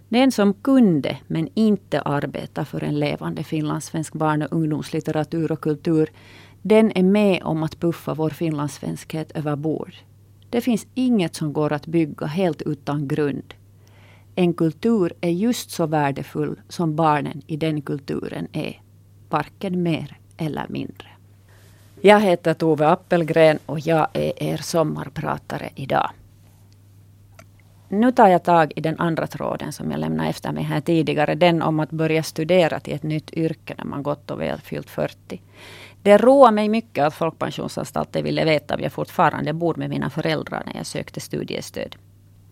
Den 0.09 0.33
som 0.33 0.55
kunde 0.55 1.19
men 1.27 1.49
inte 1.55 2.01
arbeta 2.01 2.65
för 2.65 2.85
en 2.85 2.99
levande 2.99 3.45
finlandssvensk 3.45 4.13
barn 4.13 4.43
och 4.43 4.53
ungdomslitteratur 4.53 5.53
och 5.53 5.61
kultur, 5.61 6.11
den 6.69 6.93
är 6.95 7.03
med 7.03 7.43
om 7.43 7.63
att 7.63 7.81
puffa 7.81 8.15
vår 8.15 8.31
finlandssvenskhet 8.31 9.33
över 9.33 9.57
bord. 9.57 9.95
Det 10.51 10.61
finns 10.61 10.87
inget 10.95 11.35
som 11.35 11.53
går 11.53 11.73
att 11.73 11.87
bygga 11.87 12.27
helt 12.27 12.63
utan 12.63 13.09
grund. 13.09 13.55
En 14.35 14.55
kultur 14.55 15.13
är 15.21 15.31
just 15.31 15.71
så 15.71 15.87
värdefull 15.87 16.61
som 16.69 16.97
barnen 16.97 17.43
i 17.47 17.57
den 17.57 17.83
kulturen 17.83 18.49
är. 18.53 18.81
Varken 19.31 19.83
mer 19.83 20.19
eller 20.37 20.67
mindre. 20.69 21.09
Jag 22.01 22.21
heter 22.21 22.55
Tove 22.55 22.89
Appelgren 22.89 23.59
och 23.67 23.81
jag 23.81 24.09
är 24.13 24.43
er 24.43 24.57
sommarpratare 24.57 25.71
idag. 25.75 26.11
Nu 27.89 28.13
tar 28.13 28.29
jag 28.29 28.43
tag 28.43 28.73
i 28.77 28.81
den 28.81 28.99
andra 28.99 29.27
tråden 29.27 29.73
som 29.73 29.91
jag 29.91 30.01
lämnade 30.01 30.29
efter 30.29 30.53
mig 30.53 30.63
här 30.65 30.81
tidigare. 30.81 31.35
Den 31.35 31.63
om 31.63 31.81
att 31.81 31.91
börja 31.91 32.23
studera 32.23 32.81
till 32.81 32.95
ett 32.95 33.03
nytt 33.03 33.31
yrke 33.31 33.75
när 33.79 33.85
man 33.85 34.03
gott 34.03 34.31
och 34.31 34.41
väl 34.41 34.61
fyllt 34.61 34.91
40. 34.91 35.43
Det 36.03 36.19
roar 36.19 36.51
mig 36.51 36.69
mycket 36.69 37.05
att 37.05 37.15
Folkpensionsanstalten 37.15 38.25
ville 38.25 38.45
veta 38.45 38.75
om 38.75 38.81
jag 38.81 38.93
fortfarande 38.93 39.53
bor 39.53 39.75
med 39.75 39.91
mina 39.91 40.11
föräldrar 40.11 40.63
när 40.67 40.77
jag 40.77 40.87
sökte 40.87 41.21
studiestöd. 41.21 41.97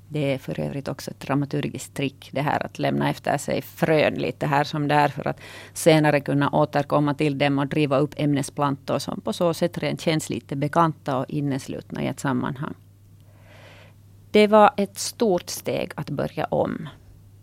Det 0.08 0.34
är 0.34 0.38
för 0.38 0.60
övrigt 0.60 0.88
också 0.88 1.10
ett 1.10 1.20
dramaturgiskt 1.20 1.94
trick 1.94 2.30
det 2.32 2.40
här 2.40 2.66
att 2.66 2.78
lämna 2.78 3.10
efter 3.10 3.38
sig 3.38 3.62
frön 3.62 4.14
lite 4.14 4.46
här 4.46 4.64
som 4.64 4.88
där 4.88 5.08
för 5.08 5.28
att 5.28 5.40
senare 5.72 6.20
kunna 6.20 6.50
återkomma 6.50 7.14
till 7.14 7.38
dem 7.38 7.58
och 7.58 7.66
driva 7.66 7.98
upp 7.98 8.14
ämnesplantor 8.16 8.98
som 8.98 9.20
på 9.20 9.32
så 9.32 9.54
sätt 9.54 9.78
rent 9.78 10.00
känns 10.00 10.30
lite 10.30 10.56
bekanta 10.56 11.18
och 11.18 11.24
inneslutna 11.28 12.02
i 12.02 12.06
ett 12.06 12.20
sammanhang. 12.20 12.74
Det 14.34 14.46
var 14.46 14.70
ett 14.76 14.98
stort 14.98 15.50
steg 15.50 15.92
att 15.94 16.10
börja 16.10 16.44
om. 16.44 16.88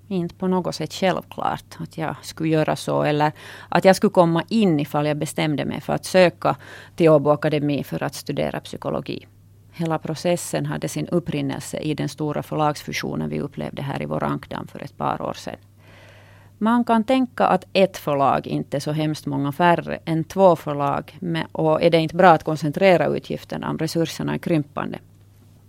Inte 0.07 0.35
på 0.35 0.47
något 0.47 0.75
sätt 0.75 0.93
självklart 0.93 1.77
att 1.79 1.97
jag 1.97 2.15
skulle 2.21 2.49
göra 2.49 2.75
så 2.75 3.03
eller 3.03 3.31
att 3.69 3.85
jag 3.85 3.95
skulle 3.95 4.11
komma 4.11 4.43
in 4.49 4.79
ifall 4.79 5.05
jag 5.05 5.17
bestämde 5.17 5.65
mig 5.65 5.81
för 5.81 5.93
att 5.93 6.05
söka 6.05 6.55
till 6.95 7.09
Åbo 7.09 7.29
Akademi 7.29 7.83
för 7.83 8.03
att 8.03 8.15
studera 8.15 8.59
psykologi. 8.59 9.27
Hela 9.71 9.99
processen 9.99 10.65
hade 10.65 10.87
sin 10.87 11.07
upprinnelse 11.07 11.77
i 11.77 11.93
den 11.93 12.09
stora 12.09 12.43
förlagsfusionen 12.43 13.29
vi 13.29 13.39
upplevde 13.39 13.81
här 13.81 14.01
i 14.01 14.05
vår 14.05 14.23
ankdam 14.23 14.67
för 14.67 14.79
ett 14.79 14.97
par 14.97 15.21
år 15.21 15.33
sedan. 15.33 15.59
Man 16.57 16.83
kan 16.83 17.03
tänka 17.03 17.45
att 17.45 17.65
ett 17.73 17.97
förlag 17.97 18.47
inte 18.47 18.77
är 18.77 18.81
så 18.81 18.91
hemskt 18.91 19.25
många 19.25 19.51
färre 19.51 19.99
än 20.05 20.23
två 20.23 20.55
förlag. 20.55 21.19
Och 21.51 21.83
är 21.83 21.89
det 21.89 21.97
inte 21.97 22.15
bra 22.15 22.29
att 22.29 22.43
koncentrera 22.43 23.07
utgifterna 23.07 23.69
om 23.69 23.77
resurserna 23.77 24.33
är 24.33 24.37
krympande? 24.37 24.99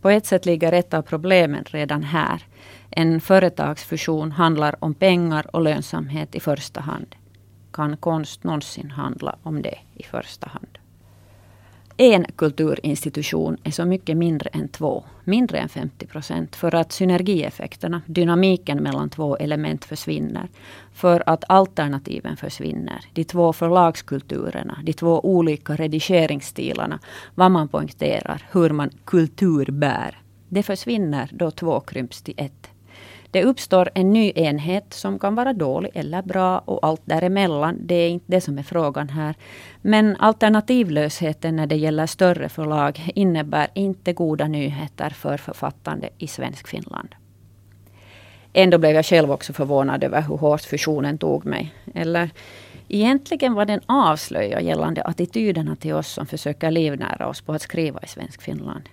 På 0.03 0.11
ett 0.11 0.27
sätt 0.27 0.47
ligger 0.47 0.73
ett 0.73 0.95
av 0.95 1.03
problemen 1.03 1.65
redan 1.65 2.03
här. 2.03 2.43
En 2.91 3.21
företagsfusion 3.21 4.33
handlar 4.33 4.85
om 4.85 4.95
pengar 4.95 5.57
och 5.57 5.63
lönsamhet 5.63 6.35
i 6.35 6.41
första 6.41 6.81
hand. 6.81 7.15
Kan 7.73 7.97
konst 7.97 8.45
någonsin 8.45 8.91
handla 8.91 9.37
om 9.43 9.63
det 9.63 9.79
i 9.95 10.03
första 10.03 10.49
hand? 10.49 10.79
En 12.03 12.25
kulturinstitution 12.37 13.57
är 13.65 13.71
så 13.71 13.85
mycket 13.85 14.17
mindre 14.17 14.49
än 14.53 14.69
två, 14.69 15.05
mindre 15.25 15.59
än 15.59 15.69
50 15.69 16.07
procent, 16.07 16.57
för 16.57 16.75
att 16.75 16.93
synergieffekterna, 16.93 18.03
dynamiken 18.07 18.83
mellan 18.83 19.11
två 19.11 19.37
element 19.37 19.85
försvinner. 19.85 20.49
För 20.95 21.23
att 21.27 21.45
alternativen 21.49 22.37
försvinner. 22.37 23.05
De 23.13 23.25
två 23.25 23.53
förlagskulturerna, 23.53 24.79
de 24.83 24.93
två 24.93 25.21
olika 25.21 25.77
redigeringsstilarna, 25.77 26.99
vad 27.35 27.51
man 27.51 27.69
poängterar, 27.69 28.47
hur 28.53 28.71
man 28.71 28.91
kulturbär. 29.05 30.19
Det 30.49 30.63
försvinner 30.63 31.31
då 31.33 31.51
två 31.51 31.81
krymps 31.81 32.23
till 32.23 32.35
ett. 32.37 32.72
Det 33.33 33.45
uppstår 33.45 33.91
en 33.95 34.13
ny 34.13 34.33
enhet 34.35 34.95
som 34.95 35.19
kan 35.19 35.35
vara 35.35 35.53
dålig 35.53 35.91
eller 35.95 36.23
bra 36.23 36.59
och 36.59 36.87
allt 36.87 37.01
däremellan. 37.05 37.79
Det 37.81 37.95
är 37.95 38.11
inte 38.11 38.25
det 38.29 38.41
som 38.41 38.59
är 38.59 38.63
frågan 38.63 39.09
här. 39.09 39.35
Men 39.83 40.17
alternativlösheten 40.17 41.57
när 41.57 41.67
det 41.67 41.77
gäller 41.77 42.07
större 42.07 42.49
förlag 42.49 43.13
innebär 43.15 43.69
inte 43.75 44.13
goda 44.13 44.49
nyheter 44.49 45.11
för 45.11 45.37
författande 45.37 46.09
i 46.19 46.27
svensk 46.27 46.69
Finland. 46.69 47.09
Ändå 48.53 48.79
blev 48.79 48.95
jag 48.95 49.07
själv 49.07 49.31
också 49.33 49.53
förvånad 49.53 50.05
över 50.05 50.23
hur 50.23 50.37
hårt 50.37 50.63
fusionen 50.63 51.19
tog 51.19 51.45
mig. 51.45 51.75
Eller 51.95 52.31
egentligen 52.89 53.55
var 53.55 53.65
den 53.65 53.81
avslöjad 53.87 54.63
gällande 54.63 55.03
attityderna 55.03 55.77
till 55.77 55.95
oss 55.95 56.09
som 56.09 56.27
försöker 56.27 56.71
livnära 56.71 57.29
oss 57.29 57.41
på 57.41 57.53
att 57.53 57.63
skriva 57.63 58.01
i 58.03 58.07
svensk 58.07 58.43
Finland 58.43 58.89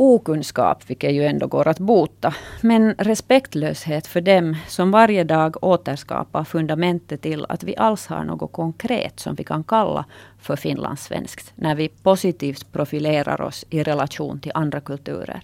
okunskap, 0.00 0.90
vilket 0.90 1.12
ju 1.12 1.24
ändå 1.24 1.46
går 1.46 1.68
att 1.68 1.78
bota. 1.78 2.34
Men 2.60 2.94
respektlöshet 2.98 4.06
för 4.06 4.20
dem 4.20 4.56
som 4.68 4.90
varje 4.90 5.24
dag 5.24 5.64
återskapar 5.64 6.44
fundamentet 6.44 7.22
till 7.22 7.46
att 7.48 7.62
vi 7.62 7.76
alls 7.76 8.06
har 8.06 8.24
något 8.24 8.52
konkret 8.52 9.20
som 9.20 9.34
vi 9.34 9.44
kan 9.44 9.64
kalla 9.64 10.04
för 10.38 10.56
finlandssvenskt. 10.56 11.52
När 11.54 11.74
vi 11.74 11.88
positivt 11.88 12.72
profilerar 12.72 13.40
oss 13.40 13.64
i 13.70 13.82
relation 13.82 14.40
till 14.40 14.52
andra 14.54 14.80
kulturer. 14.80 15.40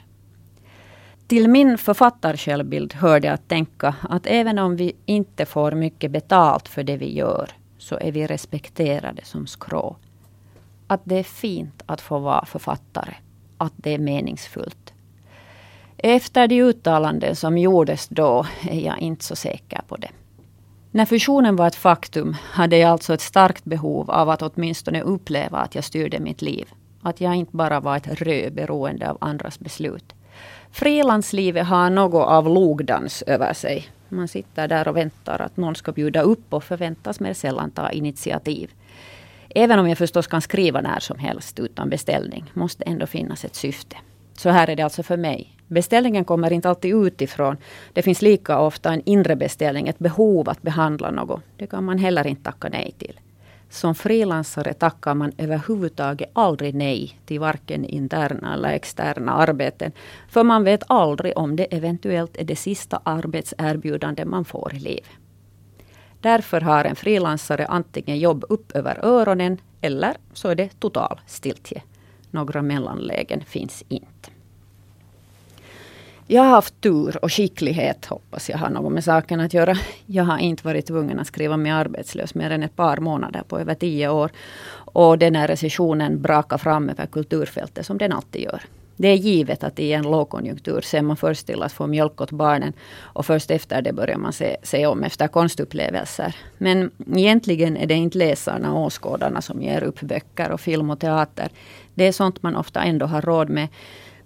Till 1.27 1.49
min 1.49 1.79
författarsjälvbild 1.79 2.95
hörde 2.95 3.33
att 3.33 3.49
tänka 3.49 3.95
att 4.01 4.27
även 4.27 4.59
om 4.59 4.77
vi 4.77 4.93
inte 5.07 5.47
får 5.47 5.73
mycket 5.73 6.11
betalt 6.11 6.69
för 6.69 6.83
det 6.83 6.97
vi 6.97 7.15
gör 7.15 7.51
så 7.79 7.99
är 8.01 8.13
vi 8.13 8.27
respekterade 8.27 9.25
som 9.25 9.47
skrå. 9.47 9.97
Att 10.87 11.01
det 11.05 11.19
är 11.19 11.23
fint 11.23 11.83
att 11.87 12.01
få 12.01 12.19
vara 12.19 12.45
författare 12.45 13.15
att 13.59 13.73
det 13.77 13.95
är 13.95 13.99
meningsfullt. 13.99 14.93
Efter 15.99 16.49
de 16.49 16.63
uttalanden 16.63 17.37
som 17.37 17.59
gjordes 17.59 18.09
då 18.09 18.47
är 18.71 18.81
jag 18.81 18.99
inte 18.99 19.25
så 19.25 19.37
säker 19.37 19.81
på 19.89 19.97
det. 19.97 20.11
När 20.91 21.05
fusionen 21.07 21.57
var 21.57 21.67
ett 21.67 21.75
faktum 21.75 22.37
hade 22.43 22.77
jag 22.77 22.91
alltså 22.91 23.15
ett 23.15 23.21
starkt 23.21 23.65
behov 23.65 24.11
av 24.11 24.31
att 24.31 24.43
åtminstone 24.43 25.03
uppleva 25.03 25.59
att 25.59 25.75
jag 25.75 25.85
styrde 25.85 26.21
mitt 26.21 26.43
liv. 26.43 26.69
Att 27.03 27.21
jag 27.21 27.35
inte 27.35 27.57
bara 27.57 27.81
var 27.81 27.97
ett 27.97 28.21
rö 28.23 28.51
beroende 28.51 29.11
av 29.11 29.19
andras 29.21 29.59
beslut. 29.59 30.15
Frilanslivet 30.71 31.67
har 31.67 31.91
något 31.91 32.29
av 32.29 32.49
logdans 32.49 33.23
över 33.23 33.53
sig. 33.53 33.89
Man 34.09 34.29
sitter 34.29 34.69
där 34.69 34.89
och 34.89 34.97
väntar 34.97 35.43
att 35.43 35.57
någon 35.57 35.75
ska 35.75 35.93
bjuda 35.93 36.21
upp 36.21 36.55
och 36.55 36.65
förväntas 36.65 37.21
mer 37.21 37.35
sällan 37.35 37.71
ta 37.71 37.91
initiativ. 37.91 38.71
Även 39.59 39.79
om 39.79 39.89
jag 39.89 39.99
förstås 39.99 40.27
kan 40.27 40.41
skriva 40.41 40.81
när 40.81 41.01
som 41.01 41.19
helst 41.19 41.59
utan 41.59 41.89
beställning, 41.91 42.45
måste 42.55 42.85
ändå 42.85 43.07
finnas 43.07 43.45
ett 43.45 43.55
syfte. 43.55 43.97
Så 44.33 44.51
här 44.51 44.71
är 44.71 44.77
det 44.77 44.83
alltså 44.83 45.03
för 45.03 45.17
mig. 45.17 45.57
Beställningen 45.67 46.25
kommer 46.25 46.53
inte 46.53 46.69
alltid 46.69 46.95
utifrån. 46.95 47.57
Det 47.93 48.03
finns 48.03 48.23
lika 48.23 48.59
ofta 48.59 48.93
en 48.93 49.03
inre 49.05 49.37
beställning, 49.37 49.89
ett 49.89 49.99
behov 49.99 50.49
att 50.49 50.63
behandla 50.63 51.11
något. 51.11 51.43
Det 51.57 51.67
kan 51.67 51.85
man 51.85 51.99
heller 51.99 52.27
inte 52.27 52.43
tacka 52.43 52.69
nej 52.69 52.95
till. 52.99 53.21
Som 53.71 53.95
frilansare 53.95 54.73
tackar 54.75 55.15
man 55.15 55.33
överhuvudtaget 55.39 56.31
aldrig 56.33 56.75
nej 56.75 57.21
till 57.27 57.41
varken 57.41 57.85
interna 57.85 58.55
eller 58.55 58.69
externa 58.69 59.33
arbeten. 59.33 59.93
För 60.29 60.45
man 60.45 60.65
vet 60.65 60.83
aldrig 60.87 61.39
om 61.39 61.57
det 61.57 61.65
eventuellt 61.65 62.37
är 62.37 62.45
det 62.45 62.57
sista 62.57 63.01
arbetserbjudande 63.05 64.25
man 64.25 64.45
får 64.45 64.75
i 64.75 64.79
livet. 64.79 65.11
Därför 66.27 66.61
har 66.61 66.85
en 66.85 66.97
frilansare 66.97 67.67
antingen 67.67 68.19
jobb 68.19 68.45
upp 68.49 68.73
över 68.77 69.05
öronen 69.05 69.61
eller 69.81 70.17
så 70.33 70.49
är 70.49 70.55
det 70.55 70.81
total 70.81 71.21
stiltje. 71.27 71.83
Några 72.31 72.63
mellanlägen 72.63 73.45
finns 73.45 73.85
inte. 73.89 74.31
Jag 76.27 76.43
har 76.43 76.51
haft 76.51 76.81
tur 76.81 77.25
och 77.25 77.33
skicklighet, 77.33 78.07
hoppas 78.07 78.51
jag 78.51 78.59
har 78.59 78.71
något 78.71 78.93
med 78.93 79.05
saken 79.05 79.41
att 79.41 79.55
göra. 79.55 79.77
Jag 80.07 80.25
har 80.25 80.39
inte 80.39 80.67
varit 80.67 80.87
tvungen 80.87 81.19
att 81.19 81.27
skriva 81.27 81.57
mig 81.57 81.73
arbetslös 81.73 82.35
mer 82.35 82.51
än 82.51 82.63
ett 82.63 82.77
par 82.77 82.97
månader 82.97 83.43
på 83.49 83.59
över 83.59 83.75
tio 83.75 84.09
år. 84.09 84.31
Och 84.95 85.19
den 85.19 85.35
här 85.35 85.49
recessionen 85.49 86.23
brakar 86.23 86.59
fram 86.59 86.89
över 86.89 87.07
kulturfältet 87.07 87.87
som 87.87 87.99
den 87.99 88.13
alltid 88.13 88.43
gör. 88.43 88.63
Det 88.97 89.09
är 89.09 89.17
givet 89.17 89.65
att 89.65 89.79
i 89.79 89.93
en 89.93 90.11
lågkonjunktur 90.11 90.81
ser 90.81 91.03
man 91.03 91.17
först 91.17 91.47
till 91.47 91.63
att 91.63 91.73
få 91.73 91.87
mjölk 91.87 92.21
åt 92.21 92.31
barnen 92.31 92.73
och 93.01 93.27
först 93.27 93.51
efter 93.51 93.83
det 93.83 93.93
börjar 93.93 94.17
man 94.17 94.33
se, 94.33 94.57
se 94.63 94.87
om 94.87 95.03
efter 95.03 95.29
konstupplevelser. 95.29 96.37
Men 96.59 96.91
egentligen 97.15 97.77
är 97.77 97.87
det 97.87 97.95
inte 97.95 98.19
läsarna 98.19 98.75
och 98.75 98.85
åskådarna 98.85 99.41
som 99.41 99.63
ger 99.63 99.83
upp 99.83 100.01
böcker 100.01 100.51
och 100.51 100.61
film 100.61 100.91
och 100.91 101.01
teater. 101.01 101.49
Det 101.95 102.05
är 102.05 102.13
sånt 102.13 102.43
man 102.43 102.57
ofta 102.57 102.83
ändå 102.83 103.07
har 103.07 103.23
råd 103.23 103.49
med. 103.49 103.69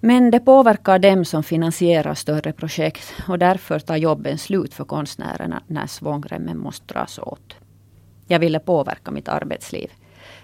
Men 0.00 0.30
det 0.30 0.40
påverkar 0.40 0.98
dem 0.98 1.24
som 1.24 1.42
finansierar 1.42 2.14
större 2.14 2.52
projekt 2.52 3.14
och 3.28 3.38
därför 3.38 3.78
tar 3.78 3.96
jobben 3.96 4.38
slut 4.38 4.74
för 4.74 4.84
konstnärerna 4.84 5.62
när 5.66 5.86
svångremmen 5.86 6.58
måste 6.58 6.94
dras 6.94 7.18
åt. 7.18 7.54
Jag 8.26 8.38
ville 8.38 8.58
påverka 8.58 9.10
mitt 9.10 9.28
arbetsliv. 9.28 9.90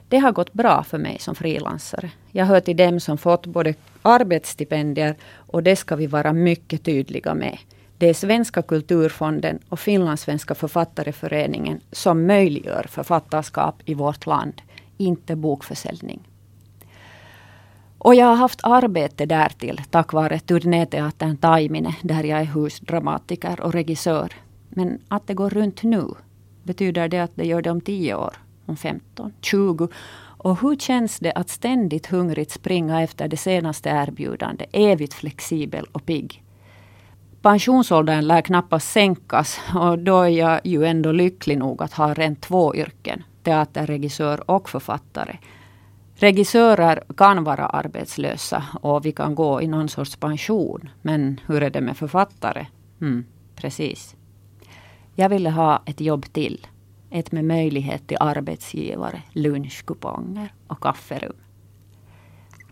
Det 0.08 0.18
har 0.18 0.32
gått 0.32 0.52
bra 0.52 0.82
för 0.82 0.98
mig 0.98 1.18
som 1.18 1.34
frilansare. 1.34 2.10
Jag 2.32 2.46
hör 2.46 2.60
till 2.60 2.76
dem 2.76 3.00
som 3.00 3.18
fått 3.18 3.46
både 3.46 3.75
arbetsstipendier 4.02 5.16
och 5.36 5.62
det 5.62 5.76
ska 5.76 5.96
vi 5.96 6.06
vara 6.06 6.32
mycket 6.32 6.84
tydliga 6.84 7.34
med. 7.34 7.58
Det 7.98 8.08
är 8.08 8.14
Svenska 8.14 8.62
kulturfonden 8.62 9.58
och 9.68 9.80
Finlandssvenska 9.80 10.54
författareföreningen 10.54 11.80
som 11.92 12.26
möjliggör 12.26 12.86
författarskap 12.88 13.82
i 13.84 13.94
vårt 13.94 14.26
land, 14.26 14.62
inte 14.96 15.36
bokförsäljning. 15.36 16.20
Och 17.98 18.14
jag 18.14 18.26
har 18.26 18.36
haft 18.36 18.60
arbete 18.62 19.26
därtill 19.26 19.80
tack 19.90 20.12
vare 20.12 20.38
turnéteatern 20.38 21.36
Taimine 21.36 21.94
där 22.02 22.25
jag 22.25 22.40
är 22.40 22.44
husdramatiker 22.44 23.60
och 23.60 23.72
regissör. 23.72 24.32
Men 24.68 24.98
att 25.08 25.26
det 25.26 25.34
går 25.34 25.50
runt 25.50 25.82
nu, 25.82 26.04
betyder 26.62 27.08
det 27.08 27.18
att 27.18 27.30
det 27.34 27.46
gör 27.46 27.62
det 27.62 27.70
om 27.70 27.80
tio 27.80 28.14
år, 28.14 28.34
om 28.66 28.76
15, 28.76 29.32
20? 29.40 29.88
Och 30.38 30.61
hur 30.61 30.76
känns 30.76 31.18
det 31.18 31.32
att 31.32 31.49
ständigt 31.49 32.06
hungrigt 32.06 32.50
springa 32.50 33.02
efter 33.02 33.28
det 33.28 33.37
senaste 33.37 33.88
erbjudandet, 33.88 34.68
evigt 34.73 35.14
flexibel 35.14 35.87
och 35.92 36.06
pigg? 36.06 36.42
Pensionsåldern 37.42 38.26
lär 38.26 38.40
knappast 38.40 38.92
sänkas 38.92 39.61
och 39.75 39.99
då 39.99 40.20
är 40.20 40.28
jag 40.28 40.61
ju 40.64 40.85
ändå 40.85 41.12
lycklig 41.12 41.58
nog 41.58 41.82
att 41.82 41.92
ha 41.92 42.14
rent 42.14 42.40
två 42.40 42.75
yrken, 42.75 43.23
teaterregissör 43.42 44.50
och 44.50 44.68
författare. 44.68 45.37
Regissörer 46.14 47.02
kan 47.16 47.44
vara 47.44 47.66
arbetslösa 47.66 48.64
och 48.80 49.06
vi 49.06 49.12
kan 49.12 49.35
gå 49.35 49.62
i 49.62 49.66
någon 49.66 49.88
sorts 49.88 50.16
pension. 50.16 50.88
Men 51.02 51.40
hur 51.46 51.62
är 51.62 51.70
det 51.70 51.80
med 51.80 51.96
författare? 51.96 52.66
Mm, 53.00 53.25
precis. 53.56 54.16
Jag 55.14 55.28
ville 55.28 55.50
ha 55.50 55.82
ett 55.87 56.00
jobb 56.00 56.32
till. 56.32 56.66
Ett 57.16 57.32
med 57.32 57.44
möjlighet 57.44 58.06
till 58.06 58.16
arbetsgivare, 58.20 59.23
lunchkuponger 59.32 60.52
och 60.66 60.80
kafferum. 60.80 61.37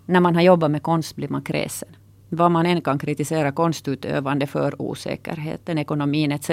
När 0.06 0.20
man 0.20 0.34
har 0.34 0.42
jobbat 0.42 0.70
med 0.70 0.82
konst 0.82 1.16
blir 1.16 1.28
man 1.28 1.42
kräsen. 1.42 1.88
Vad 2.28 2.50
man 2.50 2.66
än 2.66 2.82
kan 2.82 2.98
kritisera 2.98 3.52
konstutövande 3.52 4.46
för, 4.46 4.82
osäkerheten, 4.82 5.78
ekonomin 5.78 6.32
etc. 6.32 6.50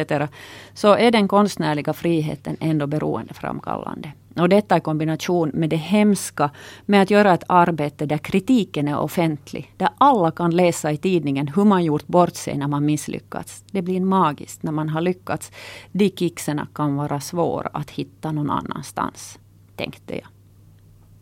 Så 0.73 0.95
är 0.95 1.11
den 1.11 1.27
konstnärliga 1.27 1.93
friheten 1.93 2.57
ändå 2.59 2.87
beroendeframkallande. 2.87 4.11
Och 4.35 4.49
detta 4.49 4.77
i 4.77 4.79
kombination 4.79 5.51
med 5.53 5.69
det 5.69 5.75
hemska 5.75 6.49
med 6.85 7.01
att 7.01 7.09
göra 7.09 7.33
ett 7.33 7.43
arbete 7.47 8.05
där 8.05 8.17
kritiken 8.17 8.87
är 8.87 8.99
offentlig. 8.99 9.73
Där 9.77 9.89
alla 9.97 10.31
kan 10.31 10.55
läsa 10.55 10.91
i 10.91 10.97
tidningen 10.97 11.47
hur 11.47 11.65
man 11.65 11.83
gjort 11.83 12.07
bort 12.07 12.35
sig 12.35 12.57
när 12.57 12.67
man 12.67 12.85
misslyckats. 12.85 13.63
Det 13.71 13.81
blir 13.81 14.01
magiskt 14.01 14.63
när 14.63 14.71
man 14.71 14.89
har 14.89 15.01
lyckats. 15.01 15.51
De 15.91 16.09
kickserna 16.09 16.67
kan 16.73 16.95
vara 16.95 17.19
svåra 17.19 17.69
att 17.73 17.89
hitta 17.91 18.31
någon 18.31 18.49
annanstans, 18.49 19.39
tänkte 19.75 20.13
jag. 20.13 20.27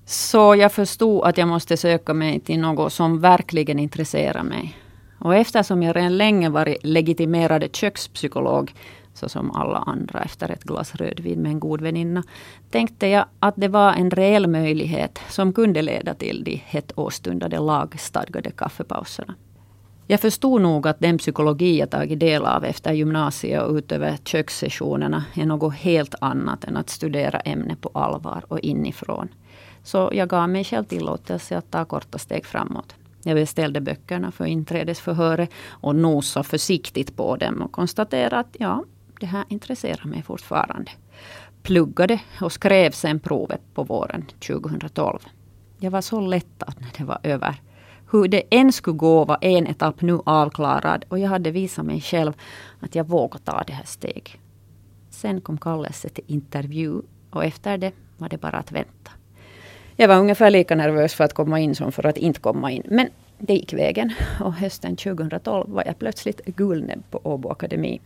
Så 0.06 0.56
jag 0.56 0.72
förstod 0.72 1.24
att 1.24 1.38
jag 1.38 1.48
måste 1.48 1.78
söka 1.78 2.13
mig 2.13 2.39
till 2.39 2.60
något 2.60 2.94
som 2.94 3.20
verkligen 3.20 3.80
intresserar 3.80 4.44
mig. 4.44 4.78
Och 5.20 5.36
eftersom 5.36 5.84
jag 5.84 5.96
redan 5.96 6.18
länge 6.18 6.50
varit 6.50 6.78
legitimerad 6.84 7.75
kökspsykolog 7.75 8.74
så 9.20 9.30
som 9.30 9.52
alla 9.52 9.78
andra 9.78 10.20
efter 10.20 10.52
ett 10.52 10.64
glas 10.64 10.96
rödvin 10.96 11.42
med 11.42 11.52
en 11.52 11.60
god 11.60 11.82
väninna, 11.82 12.24
tänkte 12.70 13.08
jag 13.08 13.26
att 13.40 13.54
det 13.58 13.68
var 13.68 13.94
en 13.94 14.12
reell 14.12 14.48
möjlighet 14.48 15.20
som 15.30 15.54
kunde 15.54 15.82
leda 15.82 16.14
till 16.14 16.44
de 16.44 16.56
hett 16.66 16.92
åstundade 16.96 17.60
lagstadgade 17.60 18.52
kaffepauserna. 18.52 19.36
Jag 20.08 20.20
förstod 20.20 20.62
nog 20.62 20.88
att 20.88 21.00
den 21.00 21.18
psykologi 21.18 21.80
jag 21.80 21.90
tagit 21.90 22.20
del 22.20 22.46
av 22.46 22.66
efter 22.66 22.94
gymnasiet 22.94 23.64
och 23.64 23.76
utöver 23.76 24.18
kökssessionerna 24.24 25.26
är 25.34 25.46
något 25.46 25.74
helt 25.74 26.16
annat 26.22 26.64
än 26.64 26.78
att 26.78 26.90
studera 26.90 27.40
ämnet 27.40 27.82
på 27.82 27.90
allvar 27.94 28.44
och 28.48 28.60
inifrån. 28.60 29.28
Så 29.84 30.10
jag 30.14 30.30
gav 30.30 30.50
mig 30.50 30.64
själv 30.64 30.84
tillåtelse 30.84 31.58
att 31.58 31.72
ta 31.72 31.86
korta 31.86 32.18
steg 32.18 32.46
framåt. 32.46 32.96
Jag 33.24 33.36
beställde 33.36 33.82
böckerna 33.82 34.32
för 34.32 34.46
inträdesförhöret 34.46 35.50
och 35.70 35.96
nosade 35.96 36.44
försiktigt 36.44 37.16
på 37.16 37.36
dem 37.36 37.62
och 37.62 37.72
konstaterade 37.72 38.40
att 38.40 38.56
ja, 38.60 38.84
det 39.20 39.26
här 39.26 39.46
intresserar 39.50 40.06
mig 40.06 40.24
fortfarande. 40.24 40.92
Pluggade 41.62 42.20
och 42.42 42.52
skrev 42.52 42.92
sen 42.92 43.20
provet 43.20 43.62
på 43.74 43.84
våren 43.84 44.26
2012. 44.48 45.20
Jag 45.80 45.92
var 45.92 46.02
så 46.02 46.22
lättad 46.22 46.74
när 46.80 46.90
det 46.98 47.04
var 47.04 47.20
över. 47.24 47.56
Hur 48.12 48.28
det 48.28 48.44
än 48.50 48.72
skulle 48.72 48.98
gå 48.98 49.26
var 49.26 49.38
en 49.42 49.68
etapp 49.68 50.02
nu 50.02 50.20
avklarad 50.26 51.06
och 51.10 51.20
jag 51.20 51.30
hade 51.30 51.52
visat 51.52 51.86
mig 51.86 52.02
själv 52.02 52.34
att 52.80 52.96
jag 52.96 53.08
vågade 53.08 53.44
ta 53.44 53.64
det 53.68 53.74
här 53.74 53.86
steget. 53.86 54.38
Sen 55.10 55.42
kom 55.42 55.58
kallelse 55.58 56.10
till 56.10 56.24
intervju 56.28 57.02
och 57.30 57.46
efter 57.46 57.78
det 57.78 57.92
var 58.18 58.30
det 58.30 58.38
bara 58.38 58.58
att 58.58 58.72
vänta. 58.72 59.12
Jag 59.96 60.08
var 60.08 60.20
ungefär 60.20 60.50
lika 60.50 60.76
nervös 60.76 61.14
för 61.14 61.24
att 61.24 61.34
komma 61.34 61.60
in 61.60 61.76
som 61.76 61.91
för 61.91 62.06
att 62.06 62.17
inte 62.17 62.39
komma 62.39 62.72
in. 62.72 62.84
Men 62.86 63.10
det 63.38 63.54
gick 63.54 63.74
vägen 63.74 64.13
och 64.39 64.54
hösten 64.54 64.96
2012 64.96 65.70
var 65.70 65.84
jag 65.86 66.00
plötsligt 66.00 66.46
gulnäbb 66.46 67.04
på 67.10 67.22
Åbo 67.24 67.50
Akademi 67.50 68.02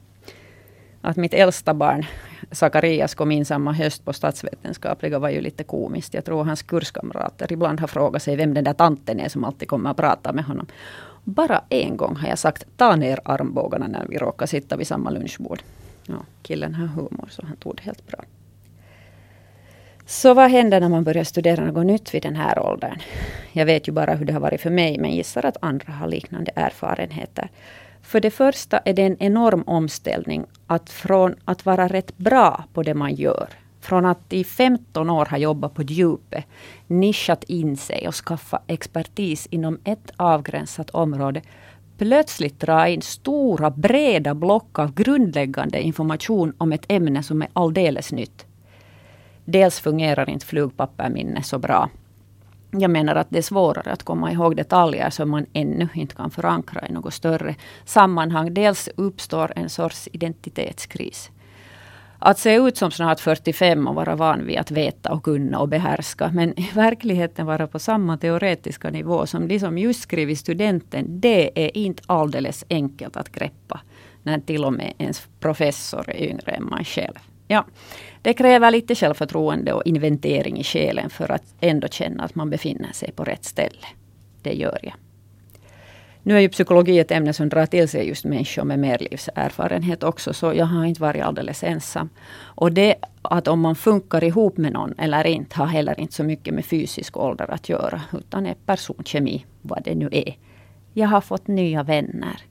att 1.04 1.18
mitt 1.18 1.34
äldsta 1.34 1.74
barn 1.74 2.06
Sakarias 2.52 3.16
kom 3.16 3.32
in 3.32 3.46
samma 3.46 3.74
höst 3.74 4.06
på 4.06 4.14
statsvetenskapliga 4.14 5.20
var 5.20 5.30
ju 5.30 5.42
lite 5.42 5.64
komiskt. 5.64 6.14
Jag 6.14 6.26
tror 6.26 6.44
hans 6.44 6.62
kurskamrater 6.62 7.52
ibland 7.52 7.80
har 7.80 7.88
frågat 7.88 8.24
sig 8.24 8.36
vem 8.36 8.54
den 8.54 8.64
där 8.64 8.74
tanten 8.74 9.20
är 9.20 9.30
som 9.30 9.44
alltid 9.44 9.68
kommer 9.68 9.90
att 9.90 9.98
prata 9.98 10.34
med 10.34 10.46
honom. 10.46 10.68
Bara 11.24 11.62
en 11.70 11.98
gång 11.98 12.16
har 12.16 12.30
jag 12.30 12.40
sagt 12.40 12.66
ta 12.78 12.96
ner 12.96 13.20
armbågarna 13.26 13.88
när 13.88 14.06
vi 14.10 14.18
råkar 14.18 14.46
sitta 14.46 14.78
vid 14.78 14.88
samma 14.88 15.10
lunchbord. 15.10 15.60
Ja, 16.06 16.16
killen 16.42 16.76
har 16.76 16.88
humor 16.88 17.28
så 17.30 17.46
han 17.46 17.58
tog 17.58 17.76
det 17.76 17.84
helt 17.84 18.08
bra. 18.08 18.24
Så 20.06 20.34
vad 20.34 20.52
händer 20.52 20.80
när 20.80 20.90
man 20.90 21.04
börjar 21.04 21.24
studera 21.24 21.66
något 21.66 21.86
nytt 21.86 22.14
vid 22.14 22.24
den 22.24 22.36
här 22.36 22.60
åldern? 22.60 23.00
Jag 23.52 23.66
vet 23.66 23.88
ju 23.88 23.92
bara 23.92 24.14
hur 24.14 24.26
det 24.26 24.34
har 24.34 24.40
varit 24.40 24.62
för 24.62 24.70
mig 24.70 24.98
men 24.98 25.12
gissar 25.12 25.46
att 25.46 25.58
andra 25.60 25.94
har 25.94 26.08
liknande 26.08 26.52
erfarenheter. 26.56 27.50
För 28.04 28.20
det 28.20 28.32
första 28.32 28.78
är 28.78 28.94
det 28.94 29.02
en 29.02 29.18
enorm 29.20 29.64
omställning 29.68 30.46
att 30.68 30.90
från 30.90 31.36
att 31.46 31.66
vara 31.66 31.88
rätt 31.88 32.18
bra 32.18 32.64
på 32.74 32.84
det 32.84 32.94
man 32.94 33.16
gör, 33.16 33.50
från 33.82 34.06
att 34.06 34.34
i 34.34 34.44
15 34.44 35.10
år 35.10 35.26
ha 35.26 35.38
jobbat 35.38 35.74
på 35.74 35.84
djupet, 35.84 36.46
nischat 36.88 37.44
in 37.44 37.78
sig 37.78 38.08
och 38.08 38.16
skaffa 38.16 38.62
expertis 38.68 39.48
inom 39.52 39.80
ett 39.84 40.12
avgränsat 40.18 40.90
område, 40.90 41.42
plötsligt 41.98 42.60
dra 42.60 42.88
in 42.88 43.02
stora 43.02 43.70
breda 43.70 44.34
block 44.34 44.80
av 44.80 44.94
grundläggande 44.94 45.82
information 45.82 46.54
om 46.58 46.72
ett 46.72 46.86
ämne 46.88 47.24
som 47.24 47.42
är 47.42 47.48
alldeles 47.54 48.12
nytt. 48.12 48.46
Dels 49.46 49.80
fungerar 49.80 50.30
inte 50.30 50.46
flugpapperminne 50.46 51.44
så 51.44 51.60
bra 51.60 51.90
jag 52.82 52.92
menar 52.92 53.16
att 53.16 53.28
det 53.30 53.38
är 53.38 53.42
svårare 53.42 53.92
att 53.92 54.04
komma 54.04 54.32
ihåg 54.32 54.56
detaljer 54.56 55.10
som 55.10 55.30
man 55.30 55.46
ännu 55.54 55.90
inte 55.94 56.16
kan 56.16 56.32
förankra 56.32 56.88
i 56.88 56.92
något 56.92 57.14
större 57.14 57.56
sammanhang. 57.86 58.54
Dels 58.54 58.90
uppstår 58.96 59.54
en 59.56 59.70
sorts 59.70 60.10
identitetskris. 60.12 61.32
Att 62.20 62.40
se 62.40 62.56
ut 62.56 62.78
som 62.78 62.92
snart 62.92 63.20
45 63.20 63.88
och 63.88 63.96
vara 63.96 64.16
van 64.16 64.46
vid 64.46 64.58
att 64.58 64.72
veta 64.72 65.12
och 65.12 65.24
kunna 65.24 65.60
och 65.60 65.70
behärska. 65.70 66.32
Men 66.34 66.60
i 66.60 66.70
verkligheten 66.74 67.46
vara 67.46 67.68
på 67.68 67.80
samma 67.80 68.18
teoretiska 68.18 68.90
nivå 68.90 69.26
som 69.26 69.48
de 69.48 69.60
som 69.60 69.78
just 69.78 70.02
skrivit 70.02 70.40
studenten. 70.40 71.06
Det 71.22 71.66
är 71.66 71.78
inte 71.78 72.04
alldeles 72.06 72.66
enkelt 72.70 73.18
att 73.18 73.32
greppa. 73.32 73.82
När 74.24 74.40
till 74.40 74.66
och 74.66 74.74
med 74.74 74.94
ens 74.98 75.28
professor 75.40 76.10
är 76.10 76.24
yngre 76.24 76.52
än 76.52 76.70
man 76.70 76.84
själv. 76.84 77.33
Ja, 77.48 77.66
det 78.22 78.34
kräver 78.34 78.72
lite 78.72 78.96
självförtroende 78.96 79.74
och 79.74 79.86
inventering 79.86 80.58
i 80.58 80.64
själen 80.64 81.10
för 81.10 81.32
att 81.32 81.44
ändå 81.60 81.88
känna 81.88 82.24
att 82.24 82.36
man 82.36 82.50
befinner 82.50 82.92
sig 82.94 83.12
på 83.12 83.24
rätt 83.24 83.46
ställe. 83.46 83.88
Det 84.42 84.54
gör 84.54 84.80
jag. 84.84 84.94
Nu 86.26 86.36
är 86.36 86.40
ju 86.40 86.50
psykologi 86.50 87.00
ett 87.00 87.12
ämne 87.12 87.34
som 87.34 87.50
drar 87.50 87.66
till 87.66 87.88
sig 87.88 88.08
just 88.08 88.26
människor 88.26 88.64
med 88.64 88.80
mer 88.80 88.98
livserfarenhet 89.12 90.04
också, 90.04 90.34
så 90.34 90.54
jag 90.54 90.66
har 90.66 90.86
inte 90.86 91.02
varit 91.02 91.24
alldeles 91.24 91.64
ensam. 91.64 92.10
Och 92.40 92.72
det 92.72 92.96
att 93.22 93.48
om 93.48 93.60
man 93.60 93.76
funkar 93.76 94.24
ihop 94.24 94.58
med 94.58 94.74
någon 94.74 94.94
eller 94.98 95.28
inte, 95.28 95.58
har 95.58 95.66
heller 95.66 96.00
inte 96.00 96.14
så 96.14 96.24
mycket 96.24 96.54
med 96.54 96.66
fysisk 96.66 97.18
ålder 97.18 97.52
att 97.52 97.70
göra, 97.70 98.02
utan 98.14 98.46
är 98.46 98.56
personkemi, 98.66 99.46
vad 99.62 99.84
det 99.84 99.96
nu 99.96 100.10
är. 100.12 100.38
Jag 100.94 101.08
har 101.08 101.22
fått 101.22 101.48
nya 101.48 101.84
vänner. 101.84 102.42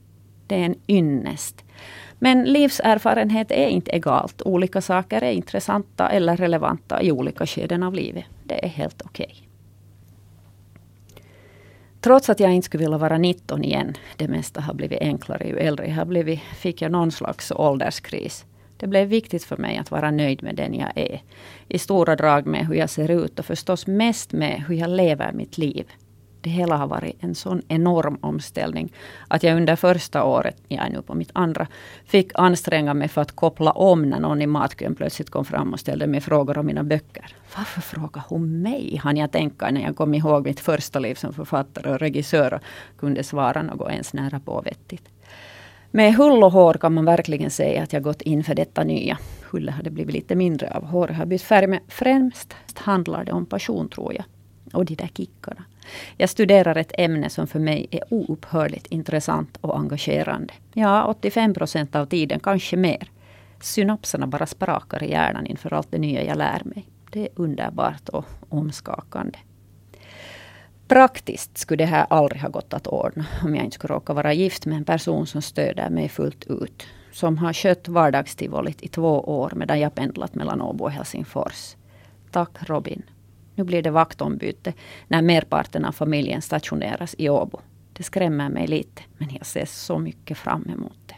Det 0.47 0.55
är 0.55 0.65
en 0.65 0.75
ynnest. 0.87 1.63
Men 2.23 2.43
livserfarenhet 2.43 3.51
är 3.51 3.67
inte 3.67 3.95
egalt. 3.95 4.41
Olika 4.41 4.81
saker 4.81 5.21
är 5.21 5.31
intressanta 5.31 6.09
eller 6.09 6.37
relevanta 6.37 7.01
i 7.01 7.11
olika 7.11 7.45
skeden 7.45 7.83
av 7.83 7.93
livet. 7.93 8.25
Det 8.43 8.65
är 8.65 8.69
helt 8.69 9.01
okej. 9.01 9.25
Okay. 9.25 9.47
Trots 12.01 12.29
att 12.29 12.39
jag 12.39 12.53
inte 12.53 12.65
skulle 12.65 12.83
vilja 12.83 12.97
vara 12.97 13.17
19 13.17 13.63
igen, 13.63 13.93
det 14.17 14.27
mesta 14.27 14.61
har 14.61 14.73
blivit 14.73 15.01
enklare 15.01 15.47
ju 15.47 15.57
äldre 15.57 15.87
jag 15.87 15.95
har 15.95 16.05
blivit, 16.05 16.39
fick 16.39 16.81
jag 16.81 16.91
någon 16.91 17.11
slags 17.11 17.51
ålderskris. 17.51 18.45
Det 18.77 18.87
blev 18.87 19.07
viktigt 19.07 19.43
för 19.43 19.57
mig 19.57 19.77
att 19.77 19.91
vara 19.91 20.11
nöjd 20.11 20.43
med 20.43 20.55
den 20.55 20.73
jag 20.73 20.91
är. 20.95 21.21
I 21.67 21.79
stora 21.79 22.15
drag 22.15 22.45
med 22.45 22.67
hur 22.67 22.75
jag 22.75 22.89
ser 22.89 23.11
ut 23.11 23.39
och 23.39 23.45
förstås 23.45 23.87
mest 23.87 24.33
med 24.33 24.63
hur 24.67 24.75
jag 24.75 24.89
lever 24.89 25.31
mitt 25.31 25.57
liv 25.57 25.91
det 26.43 26.49
hela 26.49 26.77
har 26.77 26.87
varit 26.87 27.15
en 27.19 27.35
sån 27.35 27.61
enorm 27.67 28.17
omställning. 28.21 28.93
Att 29.27 29.43
jag 29.43 29.57
under 29.57 29.75
första 29.75 30.23
året, 30.23 30.57
jag 30.67 30.85
är 30.85 30.89
nu 30.89 31.01
på 31.01 31.15
mitt 31.15 31.31
andra, 31.33 31.67
fick 32.05 32.31
anstränga 32.35 32.93
mig 32.93 33.07
för 33.07 33.21
att 33.21 33.31
koppla 33.31 33.71
om 33.71 34.01
när 34.01 34.19
någon 34.19 34.41
i 34.41 34.47
matkön 34.47 34.95
plötsligt 34.95 35.29
kom 35.29 35.45
fram 35.45 35.73
och 35.73 35.79
ställde 35.79 36.07
mig 36.07 36.21
frågor 36.21 36.57
om 36.57 36.65
mina 36.65 36.83
böcker. 36.83 37.35
Varför 37.57 37.81
frågar 37.81 38.23
hon 38.27 38.61
mig? 38.61 38.99
Han 39.03 39.17
jag 39.17 39.31
tänka 39.31 39.71
när 39.71 39.81
jag 39.81 39.95
kom 39.95 40.13
ihåg 40.13 40.45
mitt 40.45 40.59
första 40.59 40.99
liv 40.99 41.15
som 41.15 41.33
författare 41.33 41.91
och 41.91 41.99
regissör 41.99 42.53
och 42.53 42.61
kunde 42.99 43.23
svara 43.23 43.61
något 43.61 43.91
ens 43.91 44.13
nära 44.13 44.39
på 44.39 44.61
vettigt. 44.61 45.09
Med 45.91 46.15
hull 46.15 46.43
och 46.43 46.51
hår 46.51 46.73
kan 46.73 46.93
man 46.93 47.05
verkligen 47.05 47.51
säga 47.51 47.83
att 47.83 47.93
jag 47.93 48.03
gått 48.03 48.21
in 48.21 48.43
för 48.43 48.55
detta 48.55 48.83
nya. 48.83 49.17
Hullet 49.51 49.75
hade 49.75 49.91
blivit 49.91 50.13
lite 50.13 50.35
mindre 50.35 50.73
av, 50.73 50.85
håret 50.85 51.17
har 51.17 51.25
bytt 51.25 51.41
färg, 51.41 51.67
men 51.67 51.79
främst 51.87 52.53
handlar 52.75 53.25
det 53.25 53.31
om 53.31 53.45
passion 53.45 53.89
tror 53.89 54.13
jag 54.13 54.25
och 54.73 54.85
de 54.85 54.95
där 54.95 55.07
kickarna. 55.07 55.63
Jag 56.17 56.29
studerar 56.29 56.75
ett 56.75 56.91
ämne 56.97 57.29
som 57.29 57.47
för 57.47 57.59
mig 57.59 57.87
är 57.91 58.03
oupphörligt 58.09 58.87
intressant 58.87 59.57
och 59.61 59.77
engagerande. 59.77 60.53
Ja, 60.73 61.05
85 61.05 61.53
procent 61.53 61.95
av 61.95 62.05
tiden, 62.05 62.39
kanske 62.39 62.77
mer. 62.77 63.09
Synapserna 63.61 64.27
bara 64.27 64.45
sprakar 64.45 65.03
i 65.03 65.11
hjärnan 65.11 65.45
inför 65.45 65.73
allt 65.73 65.91
det 65.91 65.97
nya 65.97 66.23
jag 66.23 66.37
lär 66.37 66.61
mig. 66.65 66.85
Det 67.11 67.21
är 67.21 67.29
underbart 67.35 68.09
och 68.09 68.25
omskakande. 68.49 69.39
Praktiskt 70.87 71.57
skulle 71.57 71.83
det 71.83 71.89
här 71.89 72.05
aldrig 72.09 72.41
ha 72.41 72.49
gått 72.49 72.73
att 72.73 72.87
ordna 72.87 73.25
om 73.43 73.55
jag 73.55 73.63
inte 73.65 73.75
skulle 73.75 73.93
råka 73.93 74.13
vara 74.13 74.33
gift 74.33 74.65
med 74.65 74.77
en 74.77 74.85
person 74.85 75.27
som 75.27 75.41
stöder 75.41 75.89
mig 75.89 76.09
fullt 76.09 76.45
ut. 76.45 76.87
Som 77.11 77.37
har 77.37 77.53
skött 77.53 77.87
vardagstivolit 77.87 78.81
i 78.81 78.87
två 78.87 79.19
år 79.19 79.53
medan 79.55 79.79
jag 79.79 79.95
pendlat 79.95 80.35
mellan 80.35 80.61
Åbo 80.61 80.83
och 80.83 80.91
Helsingfors. 80.91 81.75
Tack 82.31 82.49
Robin. 82.59 83.03
Nu 83.55 83.63
blir 83.63 83.81
det 83.81 83.91
vaktombyte 83.91 84.73
när 85.07 85.21
merparten 85.21 85.85
av 85.85 85.91
familjen 85.91 86.41
stationeras 86.41 87.15
i 87.17 87.29
Åbo. 87.29 87.59
Det 87.93 88.03
skrämmer 88.03 88.49
mig 88.49 88.67
lite, 88.67 89.01
men 89.17 89.29
jag 89.37 89.45
ser 89.45 89.65
så 89.65 89.99
mycket 89.99 90.37
fram 90.37 90.69
emot 90.73 90.97
det. 91.05 91.15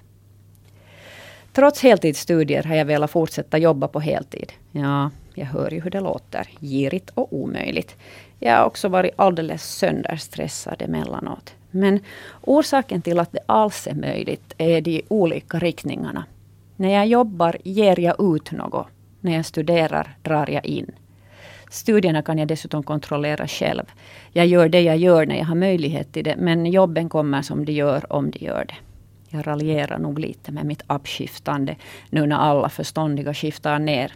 Trots 1.54 1.84
heltidsstudier 1.84 2.64
har 2.64 2.76
jag 2.76 2.86
velat 2.86 3.12
fortsätta 3.12 3.58
jobba 3.58 3.88
på 3.88 4.00
heltid. 4.00 4.54
Ja, 4.72 5.12
jag 5.34 5.46
hör 5.46 5.72
ju 5.72 5.82
hur 5.82 5.92
det 5.92 6.00
låter. 6.00 6.48
Girigt 6.60 7.10
och 7.10 7.34
omöjligt. 7.34 7.96
Jag 8.40 8.58
har 8.58 8.66
också 8.66 8.88
varit 8.88 9.12
alldeles 9.16 9.64
sönderstressad 9.64 10.82
emellanåt. 10.82 11.54
Men 11.72 12.00
orsaken 12.42 13.02
till 13.02 13.20
att 13.20 13.32
det 13.32 13.40
alls 13.46 13.88
är 13.88 13.96
möjligt 13.96 14.54
är 14.58 14.82
de 14.82 15.02
olika 15.08 15.60
riktningarna. 15.60 16.26
När 16.76 16.90
jag 16.90 17.08
jobbar 17.08 17.58
ger 17.64 18.00
jag 18.00 18.36
ut 18.36 18.52
något. 18.52 18.88
När 19.20 19.36
jag 19.36 19.46
studerar 19.46 20.18
drar 20.22 20.50
jag 20.50 20.66
in. 20.66 20.92
Studierna 21.76 22.22
kan 22.22 22.38
jag 22.38 22.48
dessutom 22.48 22.84
kontrollera 22.84 23.48
själv. 23.48 23.84
Jag 24.32 24.46
gör 24.46 24.70
det 24.70 24.82
jag 24.82 24.98
gör 24.98 25.26
när 25.26 25.36
jag 25.36 25.46
har 25.46 25.56
möjlighet 25.56 26.14
till 26.14 26.24
det. 26.24 26.36
Men 26.38 26.66
jobben 26.66 27.10
kommer 27.10 27.42
som 27.42 27.66
de 27.66 27.72
gör 27.72 28.14
om 28.14 28.32
de 28.32 28.46
gör 28.46 28.66
det. 28.66 28.76
Jag 29.30 29.48
raljerar 29.48 30.00
nog 30.00 30.20
lite 30.20 30.52
med 30.52 30.66
mitt 30.66 30.82
uppskiftande 30.88 31.76
nu 32.10 32.26
när 32.26 32.36
alla 32.36 32.70
förståndiga 32.70 33.34
skiftar 33.34 33.80
ner. 33.80 34.14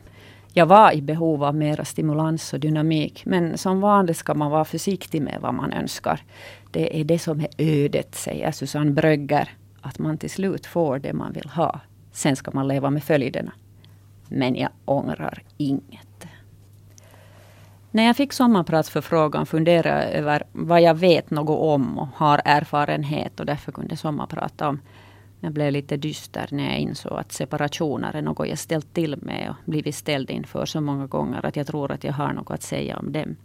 Jag 0.54 0.66
var 0.66 0.96
i 0.96 1.02
behov 1.02 1.44
av 1.44 1.56
mera 1.56 1.86
stimulans 1.86 2.54
och 2.54 2.60
dynamik. 2.60 3.26
Men 3.26 3.58
som 3.58 3.82
vanligt 3.82 4.18
ska 4.18 4.34
man 4.34 4.52
vara 4.52 4.66
försiktig 4.66 5.22
med 5.22 5.38
vad 5.42 5.54
man 5.54 5.74
önskar. 5.74 6.24
Det 6.72 7.00
är 7.00 7.04
det 7.04 7.20
som 7.20 7.40
är 7.40 7.50
ödet, 7.58 8.16
säger 8.16 8.52
Susanne 8.52 8.92
Brögger. 8.92 9.50
Att 9.82 10.00
man 10.00 10.18
till 10.18 10.30
slut 10.30 10.66
får 10.66 11.00
det 11.00 11.14
man 11.14 11.34
vill 11.34 11.50
ha. 11.50 11.80
Sen 12.12 12.36
ska 12.36 12.52
man 12.52 12.68
leva 12.68 12.90
med 12.90 13.04
följderna. 13.04 13.52
Men 14.28 14.56
jag 14.56 14.70
ångrar 14.86 15.44
inget. 15.58 16.09
När 17.92 18.04
jag 18.04 18.16
fick 18.16 18.34
sommarpratsförfrågan 18.34 19.46
funderade 19.46 20.04
jag 20.04 20.14
över 20.14 20.44
vad 20.52 20.82
jag 20.82 20.96
vet 20.96 21.32
något 21.32 21.60
om 21.60 21.98
och 21.98 22.08
har 22.16 22.42
erfarenhet 22.46 23.40
och 23.40 23.46
därför 23.46 23.72
kunde 23.72 23.98
sommarprata 23.98 24.70
om. 24.70 24.80
Jag 25.40 25.54
blev 25.54 25.72
lite 25.72 25.98
dyster 25.98 26.48
när 26.52 26.66
jag 26.66 26.80
insåg 26.80 27.20
att 27.20 27.32
separationer 27.32 28.16
är 28.16 28.22
något 28.22 28.50
jag 28.50 28.60
ställt 28.60 28.94
till 28.94 29.18
med 29.22 29.50
och 29.50 29.72
blivit 29.72 29.96
ställd 29.96 30.30
inför 30.30 30.66
så 30.66 30.82
många 30.82 31.08
gånger 31.08 31.46
att 31.46 31.56
jag 31.56 31.68
tror 31.68 31.92
att 31.92 32.04
jag 32.04 32.14
har 32.14 32.34
något 32.34 32.52
att 32.52 32.64
säga 32.64 32.98
om 32.98 33.12
dem. 33.12 33.36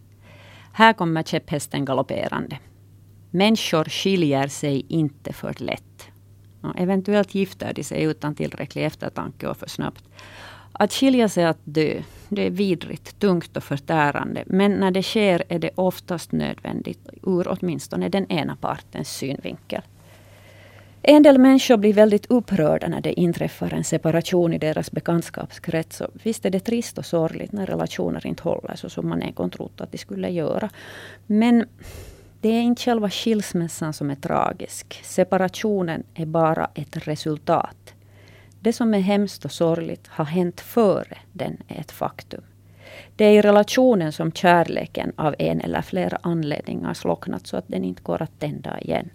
Här 0.72 0.92
kommer 0.92 1.22
käpphästen 1.22 1.84
galopperande. 1.84 2.58
Människor 3.30 3.84
skiljer 3.84 4.48
sig 4.48 4.86
inte 4.88 5.32
för 5.32 5.54
lätt. 5.58 6.08
Och 6.60 6.78
eventuellt 6.80 7.34
gifter 7.34 7.72
de 7.72 7.84
sig 7.84 8.02
utan 8.02 8.34
tillräcklig 8.34 8.84
eftertanke 8.84 9.48
och 9.48 9.56
för 9.56 9.66
snabbt. 9.66 10.04
Att 10.72 10.92
skilja 10.92 11.28
sig 11.28 11.44
att 11.44 11.58
dö, 11.64 12.02
det 12.34 12.42
är 12.42 12.50
vidrigt, 12.50 13.18
tungt 13.18 13.56
och 13.56 13.64
förtärande. 13.64 14.44
Men 14.46 14.72
när 14.72 14.90
det 14.90 15.02
sker 15.02 15.42
är 15.48 15.58
det 15.58 15.70
oftast 15.74 16.32
nödvändigt 16.32 17.08
ur 17.22 17.46
åtminstone 17.48 18.08
den 18.08 18.32
ena 18.32 18.56
partens 18.56 19.08
synvinkel. 19.08 19.82
En 21.06 21.22
del 21.22 21.38
människor 21.38 21.76
blir 21.76 21.92
väldigt 21.92 22.26
upprörda 22.26 22.88
när 22.88 23.00
det 23.00 23.20
inträffar 23.20 23.74
en 23.74 23.84
separation 23.84 24.52
i 24.52 24.58
deras 24.58 24.92
bekantskapskrets. 24.92 26.00
Och 26.00 26.10
visst 26.22 26.46
är 26.46 26.50
det 26.50 26.60
trist 26.60 26.98
och 26.98 27.06
sorgligt 27.06 27.52
när 27.52 27.66
relationer 27.66 28.26
inte 28.26 28.42
håller 28.42 28.76
så 28.76 28.88
som 28.88 29.08
man 29.08 29.22
en 29.22 29.34
gång 29.34 29.50
trott 29.50 29.80
att 29.80 29.92
de 29.92 29.98
skulle 29.98 30.30
göra. 30.30 30.70
Men 31.26 31.66
det 32.40 32.48
är 32.48 32.62
inte 32.62 32.82
själva 32.82 33.10
skilsmässan 33.10 33.92
som 33.92 34.10
är 34.10 34.14
tragisk. 34.14 35.00
Separationen 35.02 36.02
är 36.14 36.26
bara 36.26 36.70
ett 36.74 37.08
resultat. 37.08 37.83
Det 38.64 38.72
som 38.72 38.94
är 38.94 39.00
hemskt 39.00 39.44
och 39.44 39.52
sorgligt 39.52 40.06
har 40.06 40.24
hänt 40.24 40.60
före 40.60 41.18
den 41.32 41.56
är 41.68 41.80
ett 41.80 41.92
faktum. 41.92 42.42
Det 43.16 43.24
är 43.24 43.32
i 43.32 43.40
relationen 43.40 44.12
som 44.12 44.32
kärleken 44.32 45.12
av 45.16 45.34
en 45.38 45.60
eller 45.60 45.82
flera 45.82 46.18
anledningar 46.22 46.94
slocknat 46.94 47.46
så 47.46 47.56
att 47.56 47.68
den 47.68 47.84
inte 47.84 48.02
går 48.02 48.22
att 48.22 48.40
tända 48.40 48.80
igen. 48.80 49.10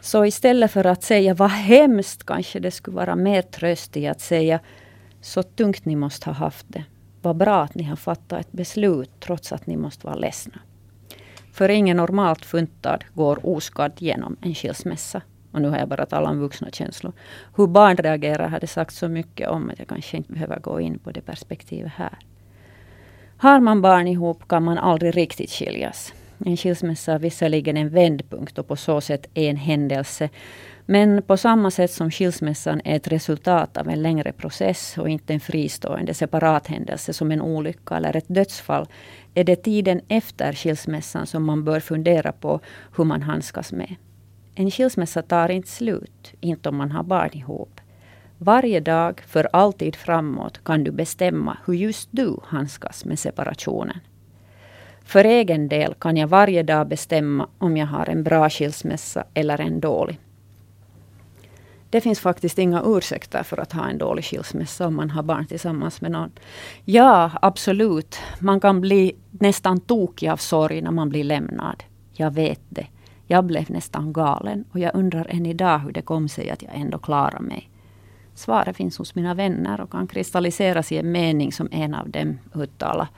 Så 0.00 0.24
istället 0.24 0.70
för 0.70 0.84
att 0.86 1.02
säga 1.02 1.34
vad 1.34 1.50
hemskt 1.50 2.26
kanske 2.26 2.60
det 2.60 2.70
skulle 2.70 2.96
vara 2.96 3.16
mer 3.16 3.42
tröst 3.42 3.96
i 3.96 4.06
att 4.06 4.20
säga 4.20 4.60
så 5.20 5.42
tungt 5.42 5.84
ni 5.84 5.96
måste 5.96 6.30
ha 6.30 6.34
haft 6.34 6.66
det. 6.68 6.84
Vad 7.22 7.36
bra 7.36 7.62
att 7.62 7.74
ni 7.74 7.82
har 7.82 7.96
fattat 7.96 8.40
ett 8.40 8.52
beslut 8.52 9.10
trots 9.20 9.52
att 9.52 9.66
ni 9.66 9.76
måste 9.76 10.06
vara 10.06 10.16
ledsna. 10.16 10.58
För 11.52 11.68
ingen 11.68 11.96
normalt 11.96 12.44
funtad 12.44 13.04
går 13.14 13.46
oskadd 13.46 13.92
genom 13.98 14.36
en 14.40 14.54
skilsmässa. 14.54 15.22
Och 15.54 15.62
nu 15.62 15.68
har 15.68 15.78
jag 15.78 15.88
bara 15.88 16.06
talat 16.06 16.30
om 16.30 16.38
vuxna 16.38 16.70
känslor. 16.70 17.12
Hur 17.56 17.66
barn 17.66 17.96
reagerar 17.96 18.48
har 18.48 18.60
det 18.60 18.66
sagt 18.66 18.94
så 18.94 19.08
mycket 19.08 19.48
om 19.48 19.70
att 19.70 19.78
jag 19.78 19.88
kanske 19.88 20.16
inte 20.16 20.32
behöver 20.32 20.60
gå 20.60 20.80
in 20.80 20.98
på 20.98 21.10
det 21.10 21.20
perspektivet 21.20 21.92
här. 21.96 22.18
Har 23.36 23.60
man 23.60 23.82
barn 23.82 24.06
ihop 24.06 24.48
kan 24.48 24.62
man 24.62 24.78
aldrig 24.78 25.16
riktigt 25.16 25.50
skiljas. 25.50 26.12
En 26.46 26.56
skilsmässa 26.56 27.12
är 27.12 27.18
visserligen 27.18 27.76
en 27.76 27.88
vändpunkt 27.88 28.58
och 28.58 28.68
på 28.68 28.76
så 28.76 29.00
sätt 29.00 29.26
en 29.34 29.56
händelse. 29.56 30.28
Men 30.86 31.22
på 31.22 31.36
samma 31.36 31.70
sätt 31.70 31.90
som 31.90 32.10
skilsmässan 32.10 32.80
är 32.84 32.96
ett 32.96 33.08
resultat 33.08 33.76
av 33.76 33.88
en 33.88 34.02
längre 34.02 34.32
process 34.32 34.98
och 34.98 35.08
inte 35.08 35.34
en 35.34 35.40
fristående 35.40 36.14
separat 36.14 36.66
händelse 36.66 37.12
som 37.12 37.32
en 37.32 37.40
olycka 37.40 37.96
eller 37.96 38.16
ett 38.16 38.28
dödsfall 38.28 38.86
är 39.34 39.44
det 39.44 39.56
tiden 39.56 40.00
efter 40.08 40.52
skilsmässan 40.52 41.26
som 41.26 41.44
man 41.44 41.64
bör 41.64 41.80
fundera 41.80 42.32
på 42.32 42.60
hur 42.96 43.04
man 43.04 43.22
handskas 43.22 43.72
med. 43.72 43.94
En 44.54 44.70
skilsmässa 44.70 45.22
tar 45.22 45.48
inte 45.48 45.68
slut, 45.68 46.32
inte 46.40 46.68
om 46.68 46.76
man 46.76 46.90
har 46.90 47.02
barn 47.02 47.30
ihop. 47.32 47.80
Varje 48.38 48.80
dag, 48.80 49.20
för 49.26 49.48
alltid 49.52 49.96
framåt, 49.96 50.64
kan 50.64 50.84
du 50.84 50.90
bestämma 50.90 51.58
hur 51.66 51.74
just 51.74 52.08
du 52.12 52.36
handskas 52.44 53.04
med 53.04 53.18
separationen. 53.18 53.98
För 55.04 55.24
egen 55.24 55.68
del 55.68 55.94
kan 55.94 56.16
jag 56.16 56.28
varje 56.28 56.62
dag 56.62 56.88
bestämma 56.88 57.48
om 57.58 57.76
jag 57.76 57.86
har 57.86 58.08
en 58.08 58.22
bra 58.22 58.50
skilsmässa 58.50 59.24
eller 59.34 59.60
en 59.60 59.80
dålig. 59.80 60.18
Det 61.90 62.00
finns 62.00 62.20
faktiskt 62.20 62.58
inga 62.58 62.82
ursäkter 62.86 63.42
för 63.42 63.60
att 63.60 63.72
ha 63.72 63.88
en 63.88 63.98
dålig 63.98 64.24
skilsmässa 64.24 64.86
om 64.86 64.94
man 64.94 65.10
har 65.10 65.22
barn 65.22 65.46
tillsammans 65.46 66.00
med 66.00 66.10
någon. 66.10 66.30
Ja, 66.84 67.30
absolut. 67.42 68.18
Man 68.38 68.60
kan 68.60 68.80
bli 68.80 69.16
nästan 69.30 69.80
tokig 69.80 70.28
av 70.28 70.36
sorg 70.36 70.82
när 70.82 70.90
man 70.90 71.08
blir 71.08 71.24
lämnad. 71.24 71.84
Jag 72.12 72.30
vet 72.30 72.60
det. 72.68 72.86
Jag 73.26 73.44
blev 73.44 73.70
nästan 73.70 74.12
galen 74.12 74.64
och 74.72 74.78
jag 74.78 74.94
undrar 74.94 75.26
än 75.30 75.46
idag 75.46 75.78
hur 75.78 75.92
det 75.92 76.02
kom 76.02 76.28
sig 76.28 76.50
att 76.50 76.62
jag 76.62 76.74
ändå 76.74 76.98
klarade 76.98 77.44
mig. 77.44 77.70
Svaret 78.34 78.76
finns 78.76 78.98
hos 78.98 79.14
mina 79.14 79.34
vänner 79.34 79.80
och 79.80 79.90
kan 79.90 80.06
kristalliseras 80.06 80.92
i 80.92 80.98
en 80.98 81.12
mening 81.12 81.52
som 81.52 81.68
en 81.70 81.94
av 81.94 82.10
dem 82.10 82.38
uttalade. 82.54 83.08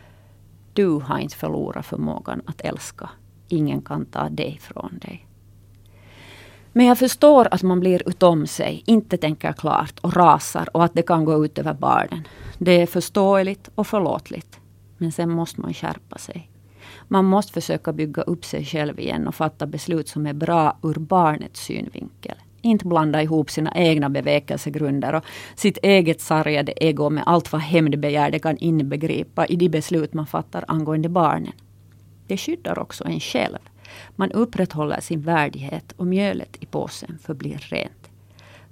Du 0.73 0.88
har 0.88 1.19
inte 1.19 1.37
förlorat 1.37 1.87
förmågan 1.87 2.42
att 2.47 2.61
älska. 2.61 3.11
Ingen 3.49 3.83
kan 3.83 4.07
ta 4.07 4.29
det 4.29 4.57
från 4.61 4.99
dig. 4.99 5.27
Men 6.73 6.87
jag 6.87 6.99
förstår 6.99 7.49
att 7.51 7.62
man 7.62 7.81
blir 7.81 8.09
utom 8.09 8.47
sig, 8.47 8.83
inte 8.87 9.16
tänker 9.16 9.53
klart 9.53 9.99
och 10.01 10.16
rasar 10.16 10.69
och 10.77 10.85
att 10.85 10.95
det 10.95 11.03
kan 11.03 11.25
gå 11.25 11.45
ut 11.45 11.59
över 11.59 11.75
barnen. 11.75 12.29
Det 12.59 12.83
är 12.83 12.87
förståeligt 12.87 13.71
och 13.75 13.87
förlåtligt. 13.87 14.61
Men 14.99 15.12
sen 15.12 15.31
måste 15.31 15.61
man 15.61 15.75
skärpa 15.75 16.19
sig. 16.19 16.51
Man 17.09 17.25
måste 17.25 17.53
försöka 17.53 17.92
bygga 17.92 18.22
upp 18.22 18.44
sig 18.44 18.64
själv 18.64 19.01
igen 19.01 19.29
och 19.29 19.35
fatta 19.35 19.66
beslut 19.66 20.09
som 20.09 20.27
är 20.27 20.33
bra 20.33 20.79
ur 20.83 20.94
barnets 20.94 21.61
synvinkel. 21.61 22.37
Inte 22.62 22.87
blanda 22.87 23.22
ihop 23.22 23.51
sina 23.51 23.72
egna 23.75 24.11
bevekelsegrunder 24.11 25.14
och 25.14 25.25
sitt 25.55 25.79
eget 25.83 26.20
sargade 26.20 26.72
ego 26.85 27.11
med 27.11 27.25
allt 27.27 27.53
vad 27.53 27.61
hämndbegär 27.61 28.31
det 28.31 28.38
kan 28.38 28.57
inbegripa 28.59 29.46
i 29.46 29.57
de 29.57 29.68
beslut 29.68 30.14
man 30.14 30.27
fattar 30.27 30.64
angående 30.68 31.09
barnen. 31.09 31.53
Det 32.27 32.37
skyddar 32.37 32.79
också 32.79 33.05
en 33.05 33.20
själv. 33.20 33.59
Man 34.16 34.33
upprätthåller 34.33 35.01
sin 35.01 35.20
värdighet 35.20 35.92
och 35.96 36.07
mjölet 36.07 36.57
i 36.61 36.66
påsen 36.66 37.18
förblir 37.22 37.59
rent. 37.59 38.06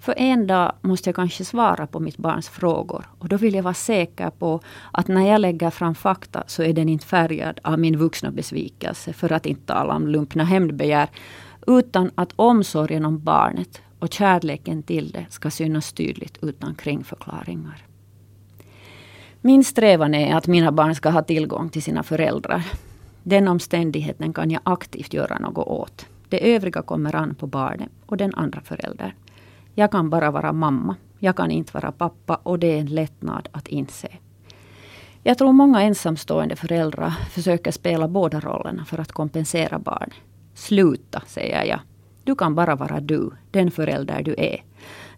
För 0.05 0.15
en 0.19 0.47
dag 0.47 0.73
måste 0.81 1.09
jag 1.09 1.17
kanske 1.17 1.45
svara 1.45 1.87
på 1.87 2.01
mitt 2.01 2.17
barns 2.17 2.49
frågor. 2.49 3.05
Och 3.19 3.29
då 3.29 3.37
vill 3.37 3.55
jag 3.55 3.63
vara 3.63 3.75
säker 3.75 4.31
på 4.31 4.61
att 4.93 5.09
när 5.09 5.27
jag 5.27 5.41
lägger 5.41 5.71
fram 5.71 5.95
fakta 5.95 6.45
så 6.47 6.63
är 6.63 6.73
den 6.73 6.89
inte 6.89 7.07
färgad 7.07 7.61
av 7.63 7.79
min 7.79 7.99
vuxna 7.99 8.31
besvikelse, 8.31 9.13
för 9.13 9.33
att 9.33 9.47
inte 9.47 9.67
tala 9.67 9.95
om 9.95 10.09
lumpna 10.09 10.45
hämndbegär. 10.45 11.09
Utan 11.67 12.11
att 12.15 12.33
omsorgen 12.37 13.05
om 13.05 13.25
barnet 13.25 13.83
och 13.99 14.13
kärleken 14.13 14.83
till 14.83 15.11
det 15.11 15.27
ska 15.31 15.51
synas 15.51 15.93
tydligt 15.93 16.39
utan 16.43 16.75
kringförklaringar. 16.75 17.83
Min 19.41 19.65
strävan 19.65 20.15
är 20.15 20.35
att 20.37 20.47
mina 20.47 20.73
barn 20.73 20.95
ska 20.95 21.11
ha 21.11 21.23
tillgång 21.23 21.69
till 21.69 21.83
sina 21.83 22.03
föräldrar. 22.03 22.63
Den 23.23 23.49
omständigheten 23.49 24.33
kan 24.33 24.51
jag 24.51 24.63
aktivt 24.65 25.15
göra 25.15 25.39
något 25.39 25.69
åt. 25.69 26.07
Det 26.29 26.55
övriga 26.55 26.83
kommer 26.83 27.17
an 27.17 27.35
på 27.35 27.47
barnet 27.47 27.91
och 28.07 28.17
den 28.17 28.35
andra 28.35 28.61
föräldern. 28.61 29.11
Jag 29.75 29.91
kan 29.91 30.11
bara 30.11 30.31
vara 30.31 30.53
mamma. 30.53 30.97
Jag 31.19 31.37
kan 31.37 31.51
inte 31.51 31.71
vara 31.75 31.93
pappa 31.93 32.35
och 32.43 32.59
det 32.59 32.67
är 32.67 32.81
en 32.81 32.87
lättnad 32.87 33.49
att 33.53 33.69
inse. 33.69 34.09
Jag 35.23 35.39
tror 35.39 35.53
många 35.53 35.83
ensamstående 35.83 36.57
föräldrar 36.57 37.11
försöker 37.31 37.71
spela 37.71 38.09
båda 38.09 38.41
rollerna 38.41 38.85
för 38.85 39.01
att 39.01 39.13
kompensera 39.13 39.79
barn. 39.79 40.11
Sluta, 40.55 41.23
säger 41.27 41.65
jag. 41.65 41.81
Du 42.25 42.35
kan 42.35 42.55
bara 42.55 42.77
vara 42.77 43.01
du, 43.01 43.31
den 43.51 43.71
förälder 43.71 44.23
du 44.23 44.35
är. 44.39 44.63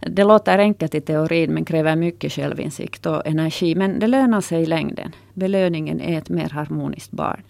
Det 0.01 0.25
låter 0.25 0.59
enkelt 0.59 0.95
i 0.95 1.01
teorin 1.01 1.55
men 1.55 1.64
kräver 1.64 1.97
mycket 1.97 2.33
självinsikt 2.33 3.07
och 3.07 3.27
energi. 3.27 3.75
Men 3.75 3.99
det 3.99 4.07
lönar 4.07 4.40
sig 4.40 4.62
i 4.62 4.66
längden. 4.66 5.12
Belöningen 5.35 6.01
är 6.01 6.19
ett 6.19 6.29
mer 6.29 6.49
harmoniskt 6.49 7.11
barn. 7.12 7.42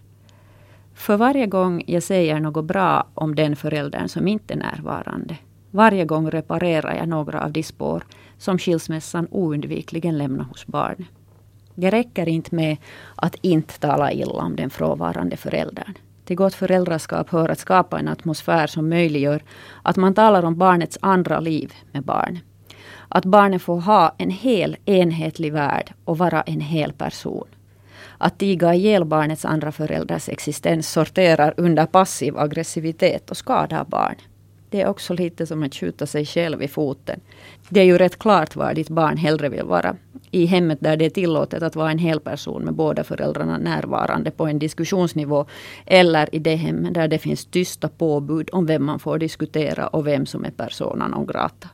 För 0.94 1.16
varje 1.16 1.46
gång 1.46 1.84
jag 1.86 2.02
säger 2.02 2.40
något 2.40 2.64
bra 2.64 3.06
om 3.14 3.34
den 3.34 3.56
föräldern 3.56 4.08
som 4.08 4.28
inte 4.28 4.54
är 4.54 4.58
närvarande. 4.58 5.36
Varje 5.76 6.04
gång 6.04 6.30
reparerar 6.30 6.94
jag 6.94 7.08
några 7.08 7.40
av 7.40 7.52
de 7.52 7.62
spår 7.62 8.04
som 8.38 8.58
skilsmässan 8.58 9.28
oundvikligen 9.30 10.18
lämnar 10.18 10.44
hos 10.44 10.66
barnet. 10.66 11.08
Det 11.74 11.90
räcker 11.90 12.28
inte 12.28 12.54
med 12.54 12.76
att 13.14 13.34
inte 13.34 13.80
tala 13.80 14.12
illa 14.12 14.32
om 14.32 14.56
den 14.56 14.70
frånvarande 14.70 15.36
föräldern. 15.36 15.94
Till 16.24 16.36
gott 16.36 16.54
föräldraskap 16.54 17.30
hör 17.30 17.48
att 17.48 17.58
skapa 17.58 17.98
en 17.98 18.08
atmosfär 18.08 18.66
som 18.66 18.88
möjliggör 18.88 19.42
att 19.82 19.96
man 19.96 20.14
talar 20.14 20.42
om 20.42 20.56
barnets 20.56 20.98
andra 21.02 21.40
liv 21.40 21.72
med 21.92 22.02
barn. 22.02 22.38
Att 23.08 23.24
barnet 23.24 23.62
får 23.62 23.80
ha 23.80 24.14
en 24.18 24.30
hel 24.30 24.76
enhetlig 24.84 25.52
värld 25.52 25.92
och 26.04 26.18
vara 26.18 26.42
en 26.42 26.60
hel 26.60 26.92
person. 26.92 27.48
Att 28.18 28.38
tiga 28.38 28.74
ihjäl 28.74 29.04
barnets 29.04 29.44
andra 29.44 29.72
förälders 29.72 30.28
existens 30.28 30.90
sorterar 30.90 31.54
under 31.56 31.86
passiv 31.86 32.38
aggressivitet 32.38 33.30
och 33.30 33.36
skadar 33.36 33.84
barn. 33.84 34.16
Det 34.70 34.80
är 34.80 34.88
också 34.88 35.14
lite 35.14 35.46
som 35.46 35.62
att 35.62 35.74
skjuta 35.74 36.06
sig 36.06 36.26
själv 36.26 36.62
i 36.62 36.68
foten. 36.68 37.20
Det 37.68 37.80
är 37.80 37.84
ju 37.84 37.98
rätt 37.98 38.18
klart 38.18 38.56
var 38.56 38.74
ditt 38.74 38.88
barn 38.88 39.16
hellre 39.16 39.48
vill 39.48 39.64
vara. 39.64 39.96
I 40.30 40.46
hemmet 40.46 40.78
där 40.80 40.96
det 40.96 41.04
är 41.04 41.10
tillåtet 41.10 41.62
att 41.62 41.76
vara 41.76 41.90
en 41.90 41.98
hel 41.98 42.20
person 42.20 42.62
med 42.62 42.74
båda 42.74 43.04
föräldrarna 43.04 43.58
närvarande 43.58 44.30
på 44.30 44.46
en 44.46 44.58
diskussionsnivå. 44.58 45.46
Eller 45.86 46.34
i 46.34 46.38
det 46.38 46.56
hem 46.56 46.92
där 46.92 47.08
det 47.08 47.18
finns 47.18 47.44
tysta 47.44 47.88
påbud 47.88 48.48
om 48.52 48.66
vem 48.66 48.84
man 48.84 48.98
får 48.98 49.18
diskutera 49.18 49.86
och 49.86 50.06
vem 50.06 50.26
som 50.26 50.44
är 50.44 50.50
persona 50.50 51.08
non 51.08 51.26
grata. 51.26 51.68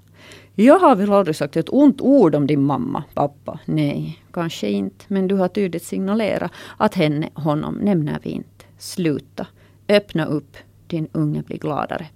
Jag 0.55 0.79
har 0.79 0.97
väl 0.97 1.13
aldrig 1.13 1.37
sagt 1.37 1.57
ett 1.57 1.69
ont 1.69 2.01
ord 2.01 2.35
om 2.35 2.47
din 2.47 2.63
mamma, 2.63 3.05
pappa. 3.15 3.59
Nej, 3.65 4.23
kanske 4.33 4.69
inte. 4.69 5.05
Men 5.09 5.29
du 5.29 5.35
har 5.35 5.49
tydligt 5.49 5.85
signalerat 5.85 6.53
att 6.77 6.95
henne, 6.95 7.29
honom 7.35 7.75
nämner 7.75 8.19
vi 8.23 8.31
inte. 8.31 8.65
Sluta. 8.79 9.47
Öppna 9.89 10.27
upp. 10.27 10.57
Din 10.87 11.09
unge 11.13 11.43
blir 11.43 11.59
gladare. 11.59 12.07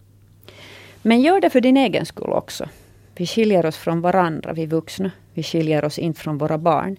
Men 1.08 1.20
gör 1.20 1.40
det 1.40 1.50
för 1.50 1.60
din 1.60 1.76
egen 1.76 2.06
skull 2.06 2.30
också. 2.30 2.68
Vi 3.16 3.26
skiljer 3.26 3.66
oss 3.66 3.76
från 3.76 4.00
varandra, 4.00 4.52
vi 4.52 4.66
vuxna. 4.66 5.10
Vi 5.34 5.42
skiljer 5.42 5.84
oss 5.84 5.98
inte 5.98 6.20
från 6.20 6.38
våra 6.38 6.58
barn. 6.58 6.96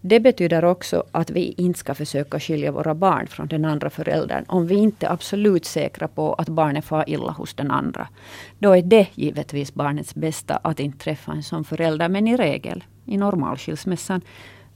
Det 0.00 0.20
betyder 0.20 0.64
också 0.64 1.04
att 1.12 1.30
vi 1.30 1.54
inte 1.56 1.78
ska 1.78 1.94
försöka 1.94 2.40
skilja 2.40 2.72
våra 2.72 2.94
barn 2.94 3.26
från 3.26 3.48
den 3.48 3.64
andra 3.64 3.90
föräldern 3.90 4.44
om 4.48 4.66
vi 4.66 4.74
inte 4.74 5.06
är 5.06 5.12
absolut 5.12 5.64
säkra 5.64 6.08
på 6.08 6.34
att 6.34 6.48
barnet 6.48 6.84
far 6.84 7.04
illa 7.10 7.32
hos 7.32 7.54
den 7.54 7.70
andra. 7.70 8.08
Då 8.58 8.76
är 8.76 8.82
det 8.82 9.06
givetvis 9.14 9.74
barnets 9.74 10.14
bästa 10.14 10.56
att 10.56 10.80
inte 10.80 10.98
träffa 10.98 11.32
en 11.32 11.42
sån 11.42 11.64
förälder. 11.64 12.08
Men 12.08 12.28
i 12.28 12.36
regel, 12.36 12.84
i 13.04 13.16
normalskilsmässan, 13.16 14.20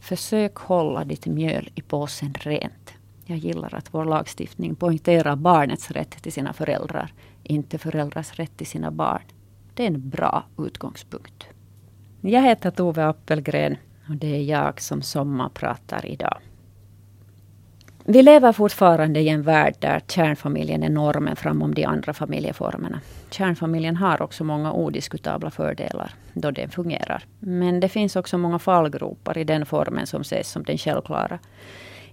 försök 0.01 0.57
hålla 0.57 1.05
ditt 1.05 1.27
mjöl 1.27 1.71
i 1.75 1.83
påsen 1.83 2.35
rent. 2.41 2.93
Jag 3.25 3.39
gillar 3.39 3.75
att 3.75 3.95
vår 3.95 4.05
lagstiftning 4.05 4.75
poängterar 4.75 5.37
barnets 5.37 5.91
rätt 5.91 6.23
till 6.23 6.33
sina 6.33 6.53
föräldrar, 6.53 7.13
inte 7.49 7.79
föräldrars 7.79 8.39
rätt 8.39 8.57
till 8.57 8.67
sina 8.67 8.91
barn. 8.91 9.23
Det 9.75 9.83
är 9.83 9.87
en 9.87 10.09
bra 10.09 10.45
utgångspunkt. 10.59 11.47
Jag 12.21 12.43
heter 12.43 12.71
Tove 12.71 13.07
Appelgren 13.07 13.77
och 14.09 14.17
det 14.17 14.37
är 14.37 14.43
jag 14.43 14.81
som 14.81 15.03
sommarpratar 15.03 16.07
idag. 16.07 16.39
Vi 18.05 18.23
lever 18.23 18.53
fortfarande 18.53 19.21
i 19.21 19.29
en 19.29 19.43
värld 19.43 19.75
där 19.79 20.01
kärnfamiljen 20.09 20.83
är 20.83 20.89
normen 20.89 21.37
framom 21.37 21.75
de 21.75 21.85
andra 21.85 22.13
familjeformerna. 22.13 23.01
Kärnfamiljen 23.31 23.97
har 23.97 24.23
också 24.23 24.45
många 24.45 24.73
odiskutabla 24.73 25.51
fördelar 25.51 26.15
då 26.33 26.51
den 26.51 26.71
fungerar. 26.71 27.25
Men 27.39 27.81
det 27.81 27.89
finns 27.89 28.17
också 28.17 28.39
många 28.39 28.59
fallgropar 28.59 29.39
i 29.39 29.45
den 29.45 29.67
formen 29.67 30.07
som 30.07 30.21
ses 30.21 30.51
som 30.51 30.63
den 30.63 30.79
självklara. 30.79 31.39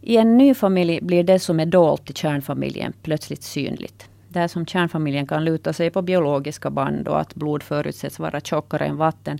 I 0.01 0.17
en 0.17 0.37
ny 0.37 0.53
familj 0.53 0.99
blir 1.01 1.23
det 1.23 1.39
som 1.39 1.59
är 1.59 1.65
dolt 1.65 2.09
i 2.09 2.13
kärnfamiljen 2.13 2.93
plötsligt 3.01 3.43
synligt. 3.43 4.09
Där 4.35 4.47
som 4.47 4.65
kärnfamiljen 4.65 5.27
kan 5.27 5.45
luta 5.45 5.73
sig 5.73 5.89
på 5.89 6.01
biologiska 6.01 6.69
band 6.69 7.07
och 7.07 7.19
att 7.19 7.35
blod 7.35 7.63
förutsätts 7.63 8.19
vara 8.19 8.39
tjockare 8.39 8.85
än 8.85 8.97
vatten. 8.97 9.39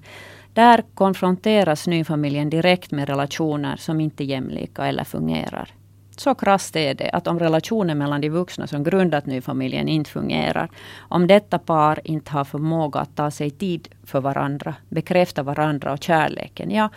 Där 0.53 0.83
konfronteras 0.93 1.87
nyfamiljen 1.87 2.49
direkt 2.49 2.91
med 2.91 3.09
relationer 3.09 3.75
som 3.75 4.01
inte 4.01 4.23
är 4.23 4.25
jämlika 4.25 4.85
eller 4.85 5.03
fungerar. 5.03 5.69
Så 6.17 6.35
krasst 6.35 6.75
är 6.75 6.93
det 6.93 7.09
att 7.09 7.27
om 7.27 7.39
relationen 7.39 7.97
mellan 7.97 8.21
de 8.21 8.29
vuxna 8.29 8.67
som 8.67 8.83
grundat 8.83 9.25
nyfamiljen 9.25 9.87
inte 9.87 10.09
fungerar, 10.09 10.69
om 10.97 11.27
detta 11.27 11.59
par 11.59 11.99
inte 12.03 12.31
har 12.31 12.43
förmåga 12.43 12.99
att 12.99 13.15
ta 13.15 13.31
sig 13.31 13.49
tid 13.49 13.87
för 14.03 14.21
varandra, 14.21 14.75
bekräfta 14.89 15.43
varandra 15.43 15.93
och 15.93 16.03
kärleken, 16.03 16.71
ja, 16.71 16.89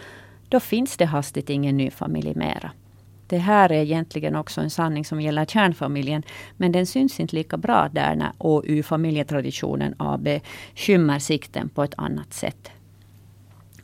då 0.49 0.61
finns 0.61 0.97
det 0.97 1.05
hastigt 1.05 1.51
ingen 1.51 1.77
ny 1.77 1.91
familj 1.91 2.33
mera. 2.35 2.71
Det 3.29 3.39
här 3.39 3.73
är 3.73 3.83
egentligen 3.83 4.37
också 4.37 4.61
en 4.61 4.71
sanning 4.71 5.05
som 5.05 5.21
gäller 5.21 5.45
kärnfamiljen. 5.45 6.23
Men 6.57 6.73
den 6.73 6.87
syns 6.87 7.21
inte 7.21 7.37
lika 7.37 7.57
bra 7.57 7.89
där 7.93 8.15
när 8.15 8.33
OU 8.39 8.83
familjetraditionen 8.83 9.95
AB 9.99 10.29
skymmer 10.75 11.19
sikten 11.19 11.69
på 11.69 11.83
ett 11.83 11.95
annat 11.97 12.35
sätt. 12.35 12.71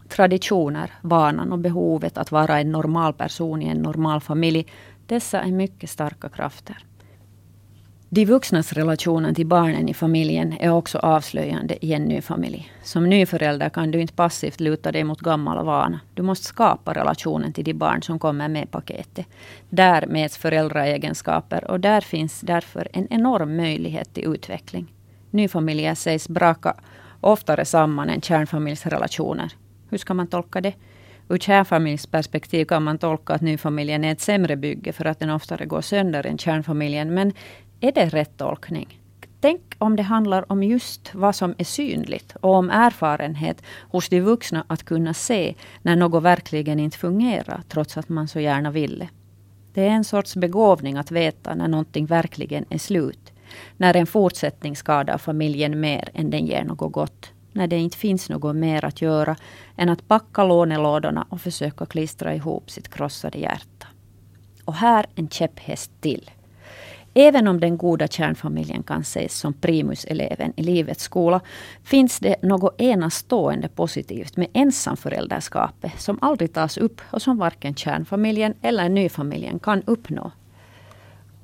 Traditioner, 0.09 0.91
vanan 1.03 1.53
och 1.53 1.59
behovet 1.59 2.19
att 2.19 2.33
vara 2.33 2.61
en 2.61 2.73
normal 2.73 3.13
person 3.13 3.63
i 3.63 3.69
en 3.69 3.83
normal 3.83 4.21
familj. 4.21 4.67
Dessa 5.07 5.41
är 5.41 5.53
mycket 5.53 5.91
starka 5.91 6.29
krafter. 6.29 6.77
De 8.15 8.25
vuxnas 8.25 8.73
relationer 8.73 9.35
till 9.35 9.47
barnen 9.47 9.89
i 9.89 9.95
familjen 9.95 10.53
är 10.61 10.71
också 10.71 10.99
avslöjande 10.99 11.87
i 11.87 11.93
en 11.93 12.05
ny 12.05 12.21
familj. 12.21 12.73
Som 12.83 13.09
nyförälder 13.09 13.69
kan 13.69 13.91
du 13.91 14.01
inte 14.01 14.15
passivt 14.15 14.61
luta 14.61 14.93
dig 14.93 15.05
mot 15.05 15.21
gammal 15.21 15.65
vana. 15.65 16.01
Du 16.15 16.23
måste 16.23 16.47
skapa 16.47 16.93
relationen 16.93 17.53
till 17.53 17.65
de 17.65 17.75
barn 17.75 18.03
som 18.03 18.19
kommer 18.19 18.49
med 18.49 18.71
paketet. 18.71 19.27
Där 19.71 20.07
mäts 20.07 20.39
föräldraegenskaper 20.39 21.71
och 21.71 21.81
där 21.81 22.01
finns 22.01 22.41
därför 22.41 22.89
en 22.93 23.07
enorm 23.11 23.57
möjlighet 23.57 24.15
till 24.15 24.35
utveckling. 24.35 24.93
Nyfamiljer 25.31 25.95
sägs 25.95 26.29
braka 26.29 26.75
oftare 27.21 27.65
samman 27.65 28.11
än 28.11 28.21
kärnfamiljsrelationer. 28.21 29.53
Hur 29.91 29.99
ska 29.99 30.15
man 30.15 30.27
tolka 30.27 30.61
det? 30.61 30.75
Ur 31.29 31.39
kärnfamiljsperspektiv 31.39 32.65
kan 32.65 32.83
man 32.83 32.99
tolka 32.99 33.35
att 33.35 33.41
nyfamiljen 33.41 34.05
är 34.05 34.13
ett 34.13 34.21
sämre 34.21 34.57
bygge 34.57 34.93
för 34.93 35.05
att 35.05 35.19
den 35.19 35.31
oftare 35.31 35.67
går 35.67 35.81
sönder 35.81 36.27
än 36.27 36.39
kärnfamiljen. 36.39 37.15
Men 37.15 37.33
är 37.85 37.93
det 37.93 38.09
rätt 38.09 38.37
tolkning? 38.37 39.01
Tänk 39.41 39.61
om 39.79 39.97
det 39.97 40.03
handlar 40.03 40.53
om 40.53 40.63
just 40.63 41.15
vad 41.15 41.35
som 41.35 41.55
är 41.59 41.65
synligt 41.65 42.37
och 42.41 42.55
om 42.55 42.71
erfarenhet 42.71 43.63
hos 43.91 44.09
de 44.09 44.21
vuxna 44.21 44.65
att 44.67 44.83
kunna 44.85 45.15
se 45.15 45.55
när 45.83 45.97
något 45.97 46.23
verkligen 46.23 46.81
inte 46.81 46.99
fungerar 46.99 47.63
trots 47.69 47.97
att 47.97 48.09
man 48.09 48.29
så 48.29 48.41
gärna 48.41 48.71
ville. 48.71 49.09
Det 49.75 49.83
är 49.83 49.91
en 49.91 50.05
sorts 50.05 50.37
begåvning 50.37 50.97
att 50.97 51.11
veta 51.11 51.55
när 51.55 51.69
någonting 51.69 52.07
verkligen 52.07 52.65
är 52.71 52.79
slut. 52.79 53.33
När 53.77 53.97
en 53.97 54.07
fortsättning 54.07 54.77
skadar 54.77 55.19
familjen 55.19 55.81
mer 55.81 56.09
än 56.15 56.31
den 56.31 56.47
ger 56.47 56.65
något 56.65 56.93
gott. 56.93 57.31
När 57.53 57.67
det 57.67 57.79
inte 57.79 57.97
finns 57.99 58.29
något 58.29 58.57
mer 58.57 58.85
att 58.85 59.03
göra 59.03 59.37
än 59.77 59.89
att 59.89 60.09
packa 60.09 60.45
lånelådorna 60.45 61.27
och 61.29 61.41
försöka 61.41 61.87
klistra 61.87 62.35
ihop 62.35 62.71
sitt 62.71 62.89
krossade 62.89 63.39
hjärta. 63.39 63.87
Och 64.65 64.75
här 64.75 65.07
en 65.15 65.29
käpphäst 65.29 65.91
till. 66.01 66.31
Även 67.15 67.49
om 67.49 67.61
den 67.61 67.77
goda 67.77 68.09
kärnfamiljen 68.09 68.83
kan 68.83 69.01
ses 69.01 69.39
som 69.39 69.53
primuseleven 69.53 70.53
i 70.57 70.63
livets 70.63 71.03
skola, 71.03 71.41
finns 71.83 72.19
det 72.19 72.43
något 72.43 72.81
enastående 72.81 73.69
positivt 73.69 74.37
med 74.37 74.49
ensamföräldraskapet 74.53 76.01
som 76.01 76.19
aldrig 76.23 76.53
tas 76.53 76.79
upp 76.79 77.01
och 77.11 77.23
som 77.23 77.39
varken 77.39 77.75
kärnfamiljen 77.75 78.55
eller 78.63 78.89
nyfamiljen 78.89 79.59
kan 79.59 79.83
uppnå. 79.83 80.33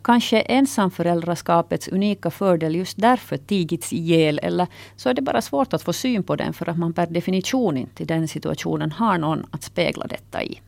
Kanske 0.02 0.40
ensamföräldraskapets 0.40 1.88
unika 1.88 2.30
fördel 2.30 2.76
just 2.76 3.00
därför 3.00 3.36
tigits 3.36 3.92
ihjäl 3.92 4.40
eller 4.42 4.66
så 4.96 5.08
är 5.08 5.14
det 5.14 5.22
bara 5.22 5.42
svårt 5.42 5.72
att 5.72 5.82
få 5.82 5.92
syn 5.92 6.22
på 6.22 6.36
den 6.36 6.52
för 6.52 6.68
att 6.68 6.78
man 6.78 6.92
per 6.92 7.06
definition 7.06 7.76
inte 7.76 8.02
i 8.02 8.06
den 8.06 8.28
situationen 8.28 8.92
har 8.92 9.18
någon 9.18 9.46
att 9.50 9.62
spegla 9.62 10.06
detta 10.06 10.42
i. 10.42 10.60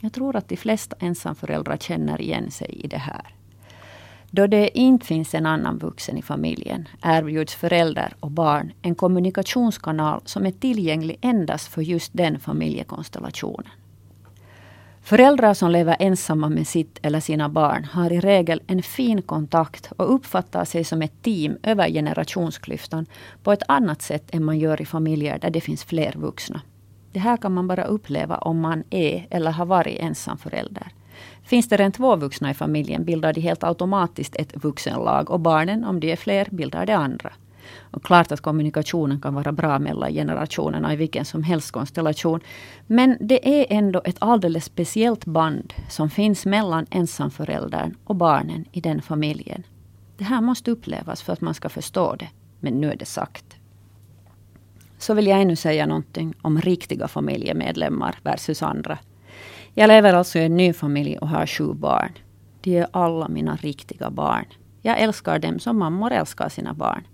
Jag 0.00 0.12
tror 0.12 0.36
att 0.36 0.48
de 0.48 0.56
flesta 0.56 0.96
ensamföräldrar 1.00 1.76
känner 1.76 2.20
igen 2.20 2.50
sig 2.50 2.68
i 2.84 2.86
det 2.86 2.98
här. 2.98 3.39
Då 4.30 4.46
det 4.46 4.78
inte 4.78 5.06
finns 5.06 5.34
en 5.34 5.46
annan 5.46 5.78
vuxen 5.78 6.18
i 6.18 6.22
familjen 6.22 6.88
erbjuds 7.02 7.54
förälder 7.54 8.14
och 8.20 8.30
barn 8.30 8.72
en 8.82 8.94
kommunikationskanal 8.94 10.20
som 10.24 10.46
är 10.46 10.50
tillgänglig 10.50 11.18
endast 11.20 11.68
för 11.68 11.82
just 11.82 12.10
den 12.14 12.40
familjekonstellationen. 12.40 13.70
Föräldrar 15.02 15.54
som 15.54 15.70
lever 15.70 15.96
ensamma 15.98 16.48
med 16.48 16.66
sitt 16.66 16.98
eller 17.02 17.20
sina 17.20 17.48
barn 17.48 17.84
har 17.84 18.12
i 18.12 18.20
regel 18.20 18.62
en 18.66 18.82
fin 18.82 19.22
kontakt 19.22 19.92
och 19.96 20.14
uppfattar 20.14 20.64
sig 20.64 20.84
som 20.84 21.02
ett 21.02 21.22
team 21.22 21.56
över 21.62 21.88
generationsklyftan 21.88 23.06
på 23.42 23.52
ett 23.52 23.62
annat 23.68 24.02
sätt 24.02 24.34
än 24.34 24.44
man 24.44 24.58
gör 24.58 24.82
i 24.82 24.86
familjer 24.86 25.38
där 25.38 25.50
det 25.50 25.60
finns 25.60 25.84
fler 25.84 26.12
vuxna. 26.16 26.60
Det 27.12 27.18
här 27.18 27.36
kan 27.36 27.52
man 27.52 27.68
bara 27.68 27.84
uppleva 27.84 28.36
om 28.36 28.60
man 28.60 28.84
är 28.90 29.26
eller 29.30 29.50
har 29.50 29.66
varit 29.66 29.98
ensam 29.98 30.38
förälder. 30.38 30.92
Finns 31.50 31.68
det 31.68 31.76
redan 31.76 31.92
två 31.92 32.16
vuxna 32.16 32.50
i 32.50 32.54
familjen 32.54 33.04
bildar 33.04 33.32
de 33.32 33.40
helt 33.40 33.64
automatiskt 33.64 34.36
ett 34.36 34.64
vuxenlag 34.64 35.30
och 35.30 35.40
barnen, 35.40 35.84
om 35.84 36.00
de 36.00 36.12
är 36.12 36.16
fler, 36.16 36.48
bildar 36.50 36.86
det 36.86 36.96
andra. 36.96 37.32
Och 37.80 38.04
klart 38.04 38.32
att 38.32 38.40
kommunikationen 38.40 39.20
kan 39.20 39.34
vara 39.34 39.52
bra 39.52 39.78
mellan 39.78 40.12
generationerna 40.12 40.92
i 40.92 40.96
vilken 40.96 41.24
som 41.24 41.42
helst 41.42 41.70
konstellation. 41.70 42.40
Men 42.86 43.16
det 43.20 43.60
är 43.60 43.66
ändå 43.78 44.02
ett 44.04 44.16
alldeles 44.18 44.64
speciellt 44.64 45.24
band 45.24 45.74
som 45.88 46.10
finns 46.10 46.46
mellan 46.46 46.86
ensamföräldern 46.90 47.96
och 48.04 48.16
barnen 48.16 48.64
i 48.72 48.80
den 48.80 49.02
familjen. 49.02 49.62
Det 50.16 50.24
här 50.24 50.40
måste 50.40 50.70
upplevas 50.70 51.22
för 51.22 51.32
att 51.32 51.40
man 51.40 51.54
ska 51.54 51.68
förstå 51.68 52.14
det. 52.14 52.28
Men 52.60 52.80
nu 52.80 52.90
är 52.90 52.96
det 52.96 53.04
sagt. 53.04 53.56
Så 54.98 55.14
vill 55.14 55.26
jag 55.26 55.40
ännu 55.40 55.56
säga 55.56 55.86
någonting 55.86 56.34
om 56.42 56.60
riktiga 56.60 57.08
familjemedlemmar 57.08 58.18
versus 58.22 58.62
andra. 58.62 58.98
Jag 59.74 59.88
lever 59.88 60.14
alltså 60.14 60.38
i 60.38 60.44
en 60.44 60.56
ny 60.56 60.72
familj 60.72 61.18
och 61.18 61.28
har 61.28 61.46
sju 61.46 61.72
barn. 61.72 62.12
De 62.60 62.78
är 62.78 62.86
alla 62.90 63.28
mina 63.28 63.56
riktiga 63.56 64.10
barn. 64.10 64.44
Jag 64.82 65.00
älskar 65.00 65.38
dem 65.38 65.58
som 65.58 65.78
mammor 65.78 66.12
älskar 66.12 66.48
sina 66.48 66.74
barn. 66.74 67.06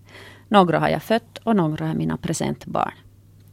Några 0.49 0.79
har 0.79 0.88
jag 0.88 1.03
fött 1.03 1.38
och 1.45 1.57
några 1.57 1.87
är 1.87 1.95
mina 1.95 2.16
presentbarn. 2.16 2.92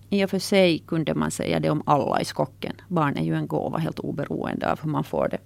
I 0.10 0.26
och 0.26 0.30
för 0.30 0.40
sig 0.40 0.80
kunde 0.80 1.14
man 1.14 1.32
säga 1.32 1.60
det 1.60 1.70
om 1.70 1.84
alla 1.86 2.22
i 2.22 2.26
skocken. 2.26 2.74
Barn 2.88 3.18
är 3.18 3.24
ju 3.24 3.36
en 3.36 3.48
gåva 3.48 3.78
helt 3.78 4.00
oberoende 4.00 4.72
av 4.72 4.80
hur 4.84 4.90
man 4.90 5.04
får 5.04 5.28
det. 5.32 5.38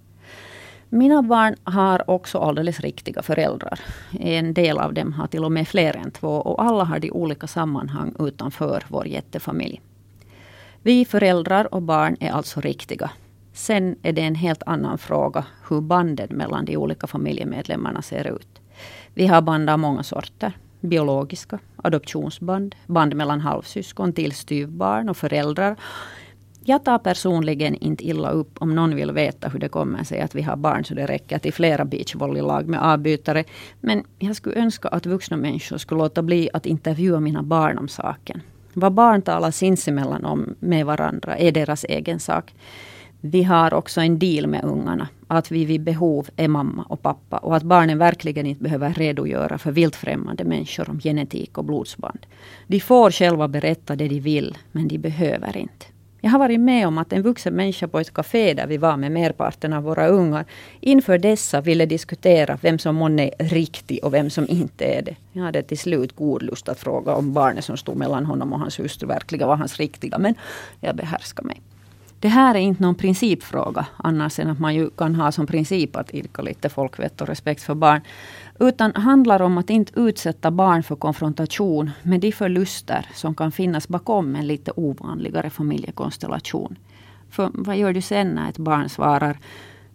Mina 0.90 1.22
barn 1.22 1.56
har 1.64 2.10
också 2.10 2.40
alldeles 2.40 2.80
riktiga 2.80 3.22
föräldrar. 3.22 3.80
En 4.20 4.54
del 4.54 4.78
av 4.78 4.94
dem 4.94 5.14
har 5.14 5.28
till 5.28 5.44
och 5.44 5.52
med 5.52 5.68
fler 5.68 5.96
än 5.98 6.12
två 6.12 6.30
och 6.30 6.64
alla 6.64 6.84
har 6.84 7.00
de 7.00 7.12
olika 7.12 7.48
sammanhang 7.48 8.16
utanför 8.20 8.84
vår 8.88 9.08
jättefamilj. 9.08 9.82
Vi 10.82 11.06
föräldrar 11.06 11.74
och 11.74 11.82
barn 11.82 12.18
är 12.20 12.32
alltså 12.32 12.62
riktiga. 12.62 13.12
Sen 13.58 13.96
är 14.02 14.14
det 14.14 14.22
en 14.22 14.36
helt 14.36 14.64
annan 14.66 14.98
fråga 14.98 15.46
hur 15.70 15.82
banden 15.82 16.28
mellan 16.32 16.66
de 16.66 16.78
olika 16.78 17.08
familjemedlemmarna 17.08 18.02
ser 18.02 18.36
ut. 18.36 18.62
Vi 19.14 19.28
har 19.28 19.42
band 19.42 19.70
av 19.70 19.80
många 19.80 20.04
sorter 20.04 20.54
biologiska, 20.82 21.60
adoptionsband, 21.76 22.76
band 22.88 23.16
mellan 23.16 23.42
halvsyskon 23.42 24.14
till 24.14 24.32
styvbarn 24.32 25.10
och 25.10 25.18
föräldrar. 25.18 25.76
Jag 26.64 26.86
tar 26.86 27.00
personligen 27.00 27.76
inte 27.76 28.08
illa 28.08 28.30
upp 28.30 28.62
om 28.62 28.76
någon 28.76 28.96
vill 28.96 29.12
veta 29.12 29.50
hur 29.50 29.60
det 29.60 29.70
kommer 29.70 30.04
sig 30.04 30.22
att 30.22 30.36
vi 30.36 30.42
har 30.42 30.56
barn 30.56 30.86
så 30.86 30.94
det 30.94 31.06
räcker 31.06 31.40
till 31.40 31.54
flera 31.54 31.86
beachvolleylag 31.86 32.68
med 32.68 32.82
avbytare. 32.82 33.44
Men 33.82 34.04
jag 34.20 34.36
skulle 34.36 34.56
önska 34.56 34.88
att 34.88 35.06
vuxna 35.06 35.38
människor 35.38 35.78
skulle 35.78 36.04
låta 36.04 36.22
bli 36.22 36.50
att 36.54 36.66
intervjua 36.66 37.20
mina 37.20 37.44
barn 37.44 37.78
om 37.78 37.88
saken. 37.88 38.42
Vad 38.74 38.94
barn 38.94 39.22
talar 39.22 39.52
sinsemellan 39.52 40.26
om 40.26 40.56
med 40.60 40.86
varandra 40.86 41.38
är 41.38 41.52
deras 41.52 41.84
egen 41.84 42.20
sak. 42.20 42.54
Vi 43.30 43.44
har 43.44 43.74
också 43.74 44.02
en 44.02 44.20
deal 44.20 44.48
med 44.48 44.64
ungarna. 44.64 45.08
Att 45.28 45.52
vi 45.52 45.66
vid 45.66 45.82
behov 45.82 46.30
är 46.36 46.48
mamma 46.48 46.86
och 46.90 47.02
pappa. 47.02 47.38
Och 47.38 47.56
att 47.56 47.64
barnen 47.64 47.98
verkligen 47.98 48.46
inte 48.46 48.64
behöver 48.64 48.94
redogöra 48.94 49.58
för 49.58 49.72
vilt 49.72 49.96
främmande 49.96 50.44
människor 50.44 50.90
om 50.90 51.00
genetik 51.00 51.58
och 51.58 51.64
blodsband. 51.64 52.26
De 52.68 52.80
får 52.80 53.12
själva 53.12 53.48
berätta 53.48 53.96
det 53.96 54.08
de 54.08 54.20
vill, 54.20 54.58
men 54.72 54.88
de 54.88 54.98
behöver 54.98 55.58
inte. 55.58 55.86
Jag 56.22 56.32
har 56.32 56.40
varit 56.40 56.60
med 56.60 56.88
om 56.88 56.98
att 56.98 57.14
en 57.14 57.22
vuxen 57.22 57.54
människa 57.54 57.88
på 57.88 58.00
ett 58.00 58.14
café 58.14 58.54
där 58.54 58.68
vi 58.68 58.78
var 58.78 58.98
med 58.98 59.12
merparten 59.12 59.74
av 59.74 59.84
våra 59.84 60.08
ungar 60.08 60.46
inför 60.80 61.18
dessa 61.18 61.62
ville 61.62 61.86
diskutera 61.86 62.58
vem 62.62 62.80
som 62.80 62.96
månne 62.96 63.32
är 63.40 63.46
riktig 63.46 64.00
och 64.04 64.14
vem 64.14 64.30
som 64.30 64.50
inte 64.50 64.86
är 64.86 65.02
det. 65.02 65.16
Jag 65.32 65.44
hade 65.44 65.62
till 65.62 65.80
slut 65.80 66.16
god 66.16 66.44
lust 66.44 66.70
att 66.70 66.80
fråga 66.80 67.16
om 67.16 67.34
barnet 67.34 67.66
som 67.66 67.78
stod 67.78 67.98
mellan 67.98 68.26
honom 68.26 68.54
och 68.54 68.60
hans 68.60 68.80
hustru 68.80 69.08
verkligen 69.08 69.48
var 69.48 69.56
hans 69.56 69.78
riktiga, 69.78 70.18
men 70.18 70.36
jag 70.80 70.96
behärskar 70.96 71.44
mig. 71.44 71.62
Det 72.28 72.32
här 72.32 72.56
är 72.56 72.60
inte 72.60 72.84
någon 72.84 72.96
principfråga, 72.96 73.86
annars 73.98 74.40
än 74.40 74.50
att 74.50 74.60
man 74.60 74.76
ju 74.76 74.90
kan 74.90 75.16
ha 75.16 75.32
som 75.32 75.48
princip 75.48 75.96
att 75.96 76.14
idka 76.14 76.42
lite 76.42 76.70
folkvett 76.70 77.22
och 77.22 77.28
respekt 77.28 77.64
för 77.64 77.76
barn. 77.76 78.02
Utan 78.60 78.96
handlar 78.96 79.42
om 79.42 79.58
att 79.58 79.70
inte 79.70 80.00
utsätta 80.00 80.52
barn 80.52 80.84
för 80.84 80.96
konfrontation 80.96 81.92
med 82.04 82.20
de 82.20 82.32
förluster 82.32 83.06
som 83.14 83.36
kan 83.36 83.52
finnas 83.52 83.88
bakom 83.88 84.36
en 84.36 84.48
lite 84.48 84.72
ovanligare 84.76 85.50
familjekonstellation. 85.50 86.76
För 87.30 87.50
vad 87.54 87.78
gör 87.78 87.94
du 87.94 88.02
sen 88.02 88.28
när 88.28 88.50
ett 88.50 88.58
barn 88.58 88.90
svarar 88.90 89.38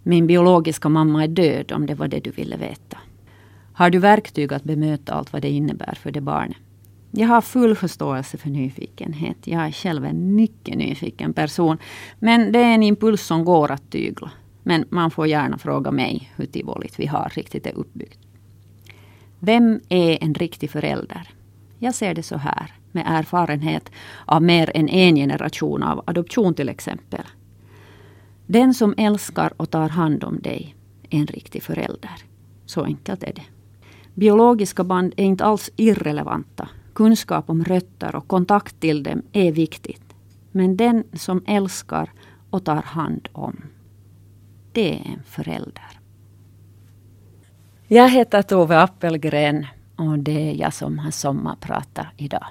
min 0.03 0.27
biologiska 0.27 0.89
mamma 0.89 1.23
är 1.23 1.27
död 1.27 1.71
om 1.71 1.85
det 1.85 1.95
var 1.95 2.07
det 2.07 2.19
du 2.19 2.31
ville 2.31 2.57
veta? 2.57 2.97
Har 3.73 3.89
du 3.89 3.99
verktyg 3.99 4.53
att 4.53 4.63
bemöta 4.63 5.13
allt 5.13 5.33
vad 5.33 5.41
det 5.41 5.49
innebär 5.49 5.97
för 6.01 6.11
det 6.11 6.21
barnet? 6.21 6.57
Jag 7.15 7.27
har 7.27 7.41
full 7.41 7.75
förståelse 7.75 8.37
för 8.37 8.49
nyfikenhet. 8.49 9.37
Jag 9.43 9.65
är 9.65 9.71
själv 9.71 10.05
en 10.05 10.35
mycket 10.35 10.77
nyfiken 10.77 11.33
person. 11.33 11.77
Men 12.19 12.51
det 12.51 12.59
är 12.59 12.73
en 12.73 12.83
impuls 12.83 13.21
som 13.21 13.45
går 13.45 13.71
att 13.71 13.91
tygla. 13.91 14.31
Men 14.63 14.85
man 14.89 15.11
får 15.11 15.27
gärna 15.27 15.57
fråga 15.57 15.91
mig 15.91 16.31
hur 16.35 16.45
tivolit 16.45 16.99
vi 16.99 17.05
har 17.05 17.31
riktigt 17.35 17.65
är 17.65 17.73
uppbyggt. 17.73 18.19
Vem 19.39 19.79
är 19.89 20.23
en 20.23 20.33
riktig 20.33 20.69
förälder? 20.69 21.29
Jag 21.79 21.95
ser 21.95 22.13
det 22.13 22.23
så 22.23 22.37
här, 22.37 22.73
med 22.91 23.03
erfarenhet 23.07 23.91
av 24.25 24.41
mer 24.43 24.71
än 24.75 24.89
en 24.89 25.15
generation 25.15 25.83
av 25.83 26.03
adoption 26.05 26.53
till 26.53 26.69
exempel. 26.69 27.25
Den 28.45 28.73
som 28.73 28.93
älskar 28.97 29.53
och 29.57 29.69
tar 29.69 29.89
hand 29.89 30.23
om 30.23 30.39
dig 30.41 30.75
är 31.09 31.19
en 31.19 31.27
riktig 31.27 31.63
förälder. 31.63 32.15
Så 32.65 32.83
enkelt 32.83 33.23
är 33.23 33.33
det. 33.33 33.45
Biologiska 34.13 34.83
band 34.83 35.13
är 35.17 35.23
inte 35.23 35.45
alls 35.45 35.71
irrelevanta 35.75 36.69
kunskap 36.93 37.49
om 37.49 37.63
rötter 37.63 38.15
och 38.15 38.27
kontakt 38.27 38.79
till 38.79 39.03
dem 39.03 39.21
är 39.31 39.51
viktigt. 39.51 40.15
Men 40.51 40.77
den 40.77 41.03
som 41.13 41.43
älskar 41.47 42.11
och 42.49 42.65
tar 42.65 42.81
hand 42.81 43.27
om, 43.31 43.61
det 44.71 44.93
är 44.93 45.11
en 45.13 45.23
förälder. 45.23 45.99
Jag 47.87 48.09
heter 48.09 48.41
Tove 48.41 48.79
Appelgren 48.79 49.65
och 49.95 50.19
det 50.19 50.49
är 50.49 50.55
jag 50.55 50.73
som 50.73 50.99
har 50.99 51.11
sommarpratat 51.11 52.07
idag. 52.17 52.45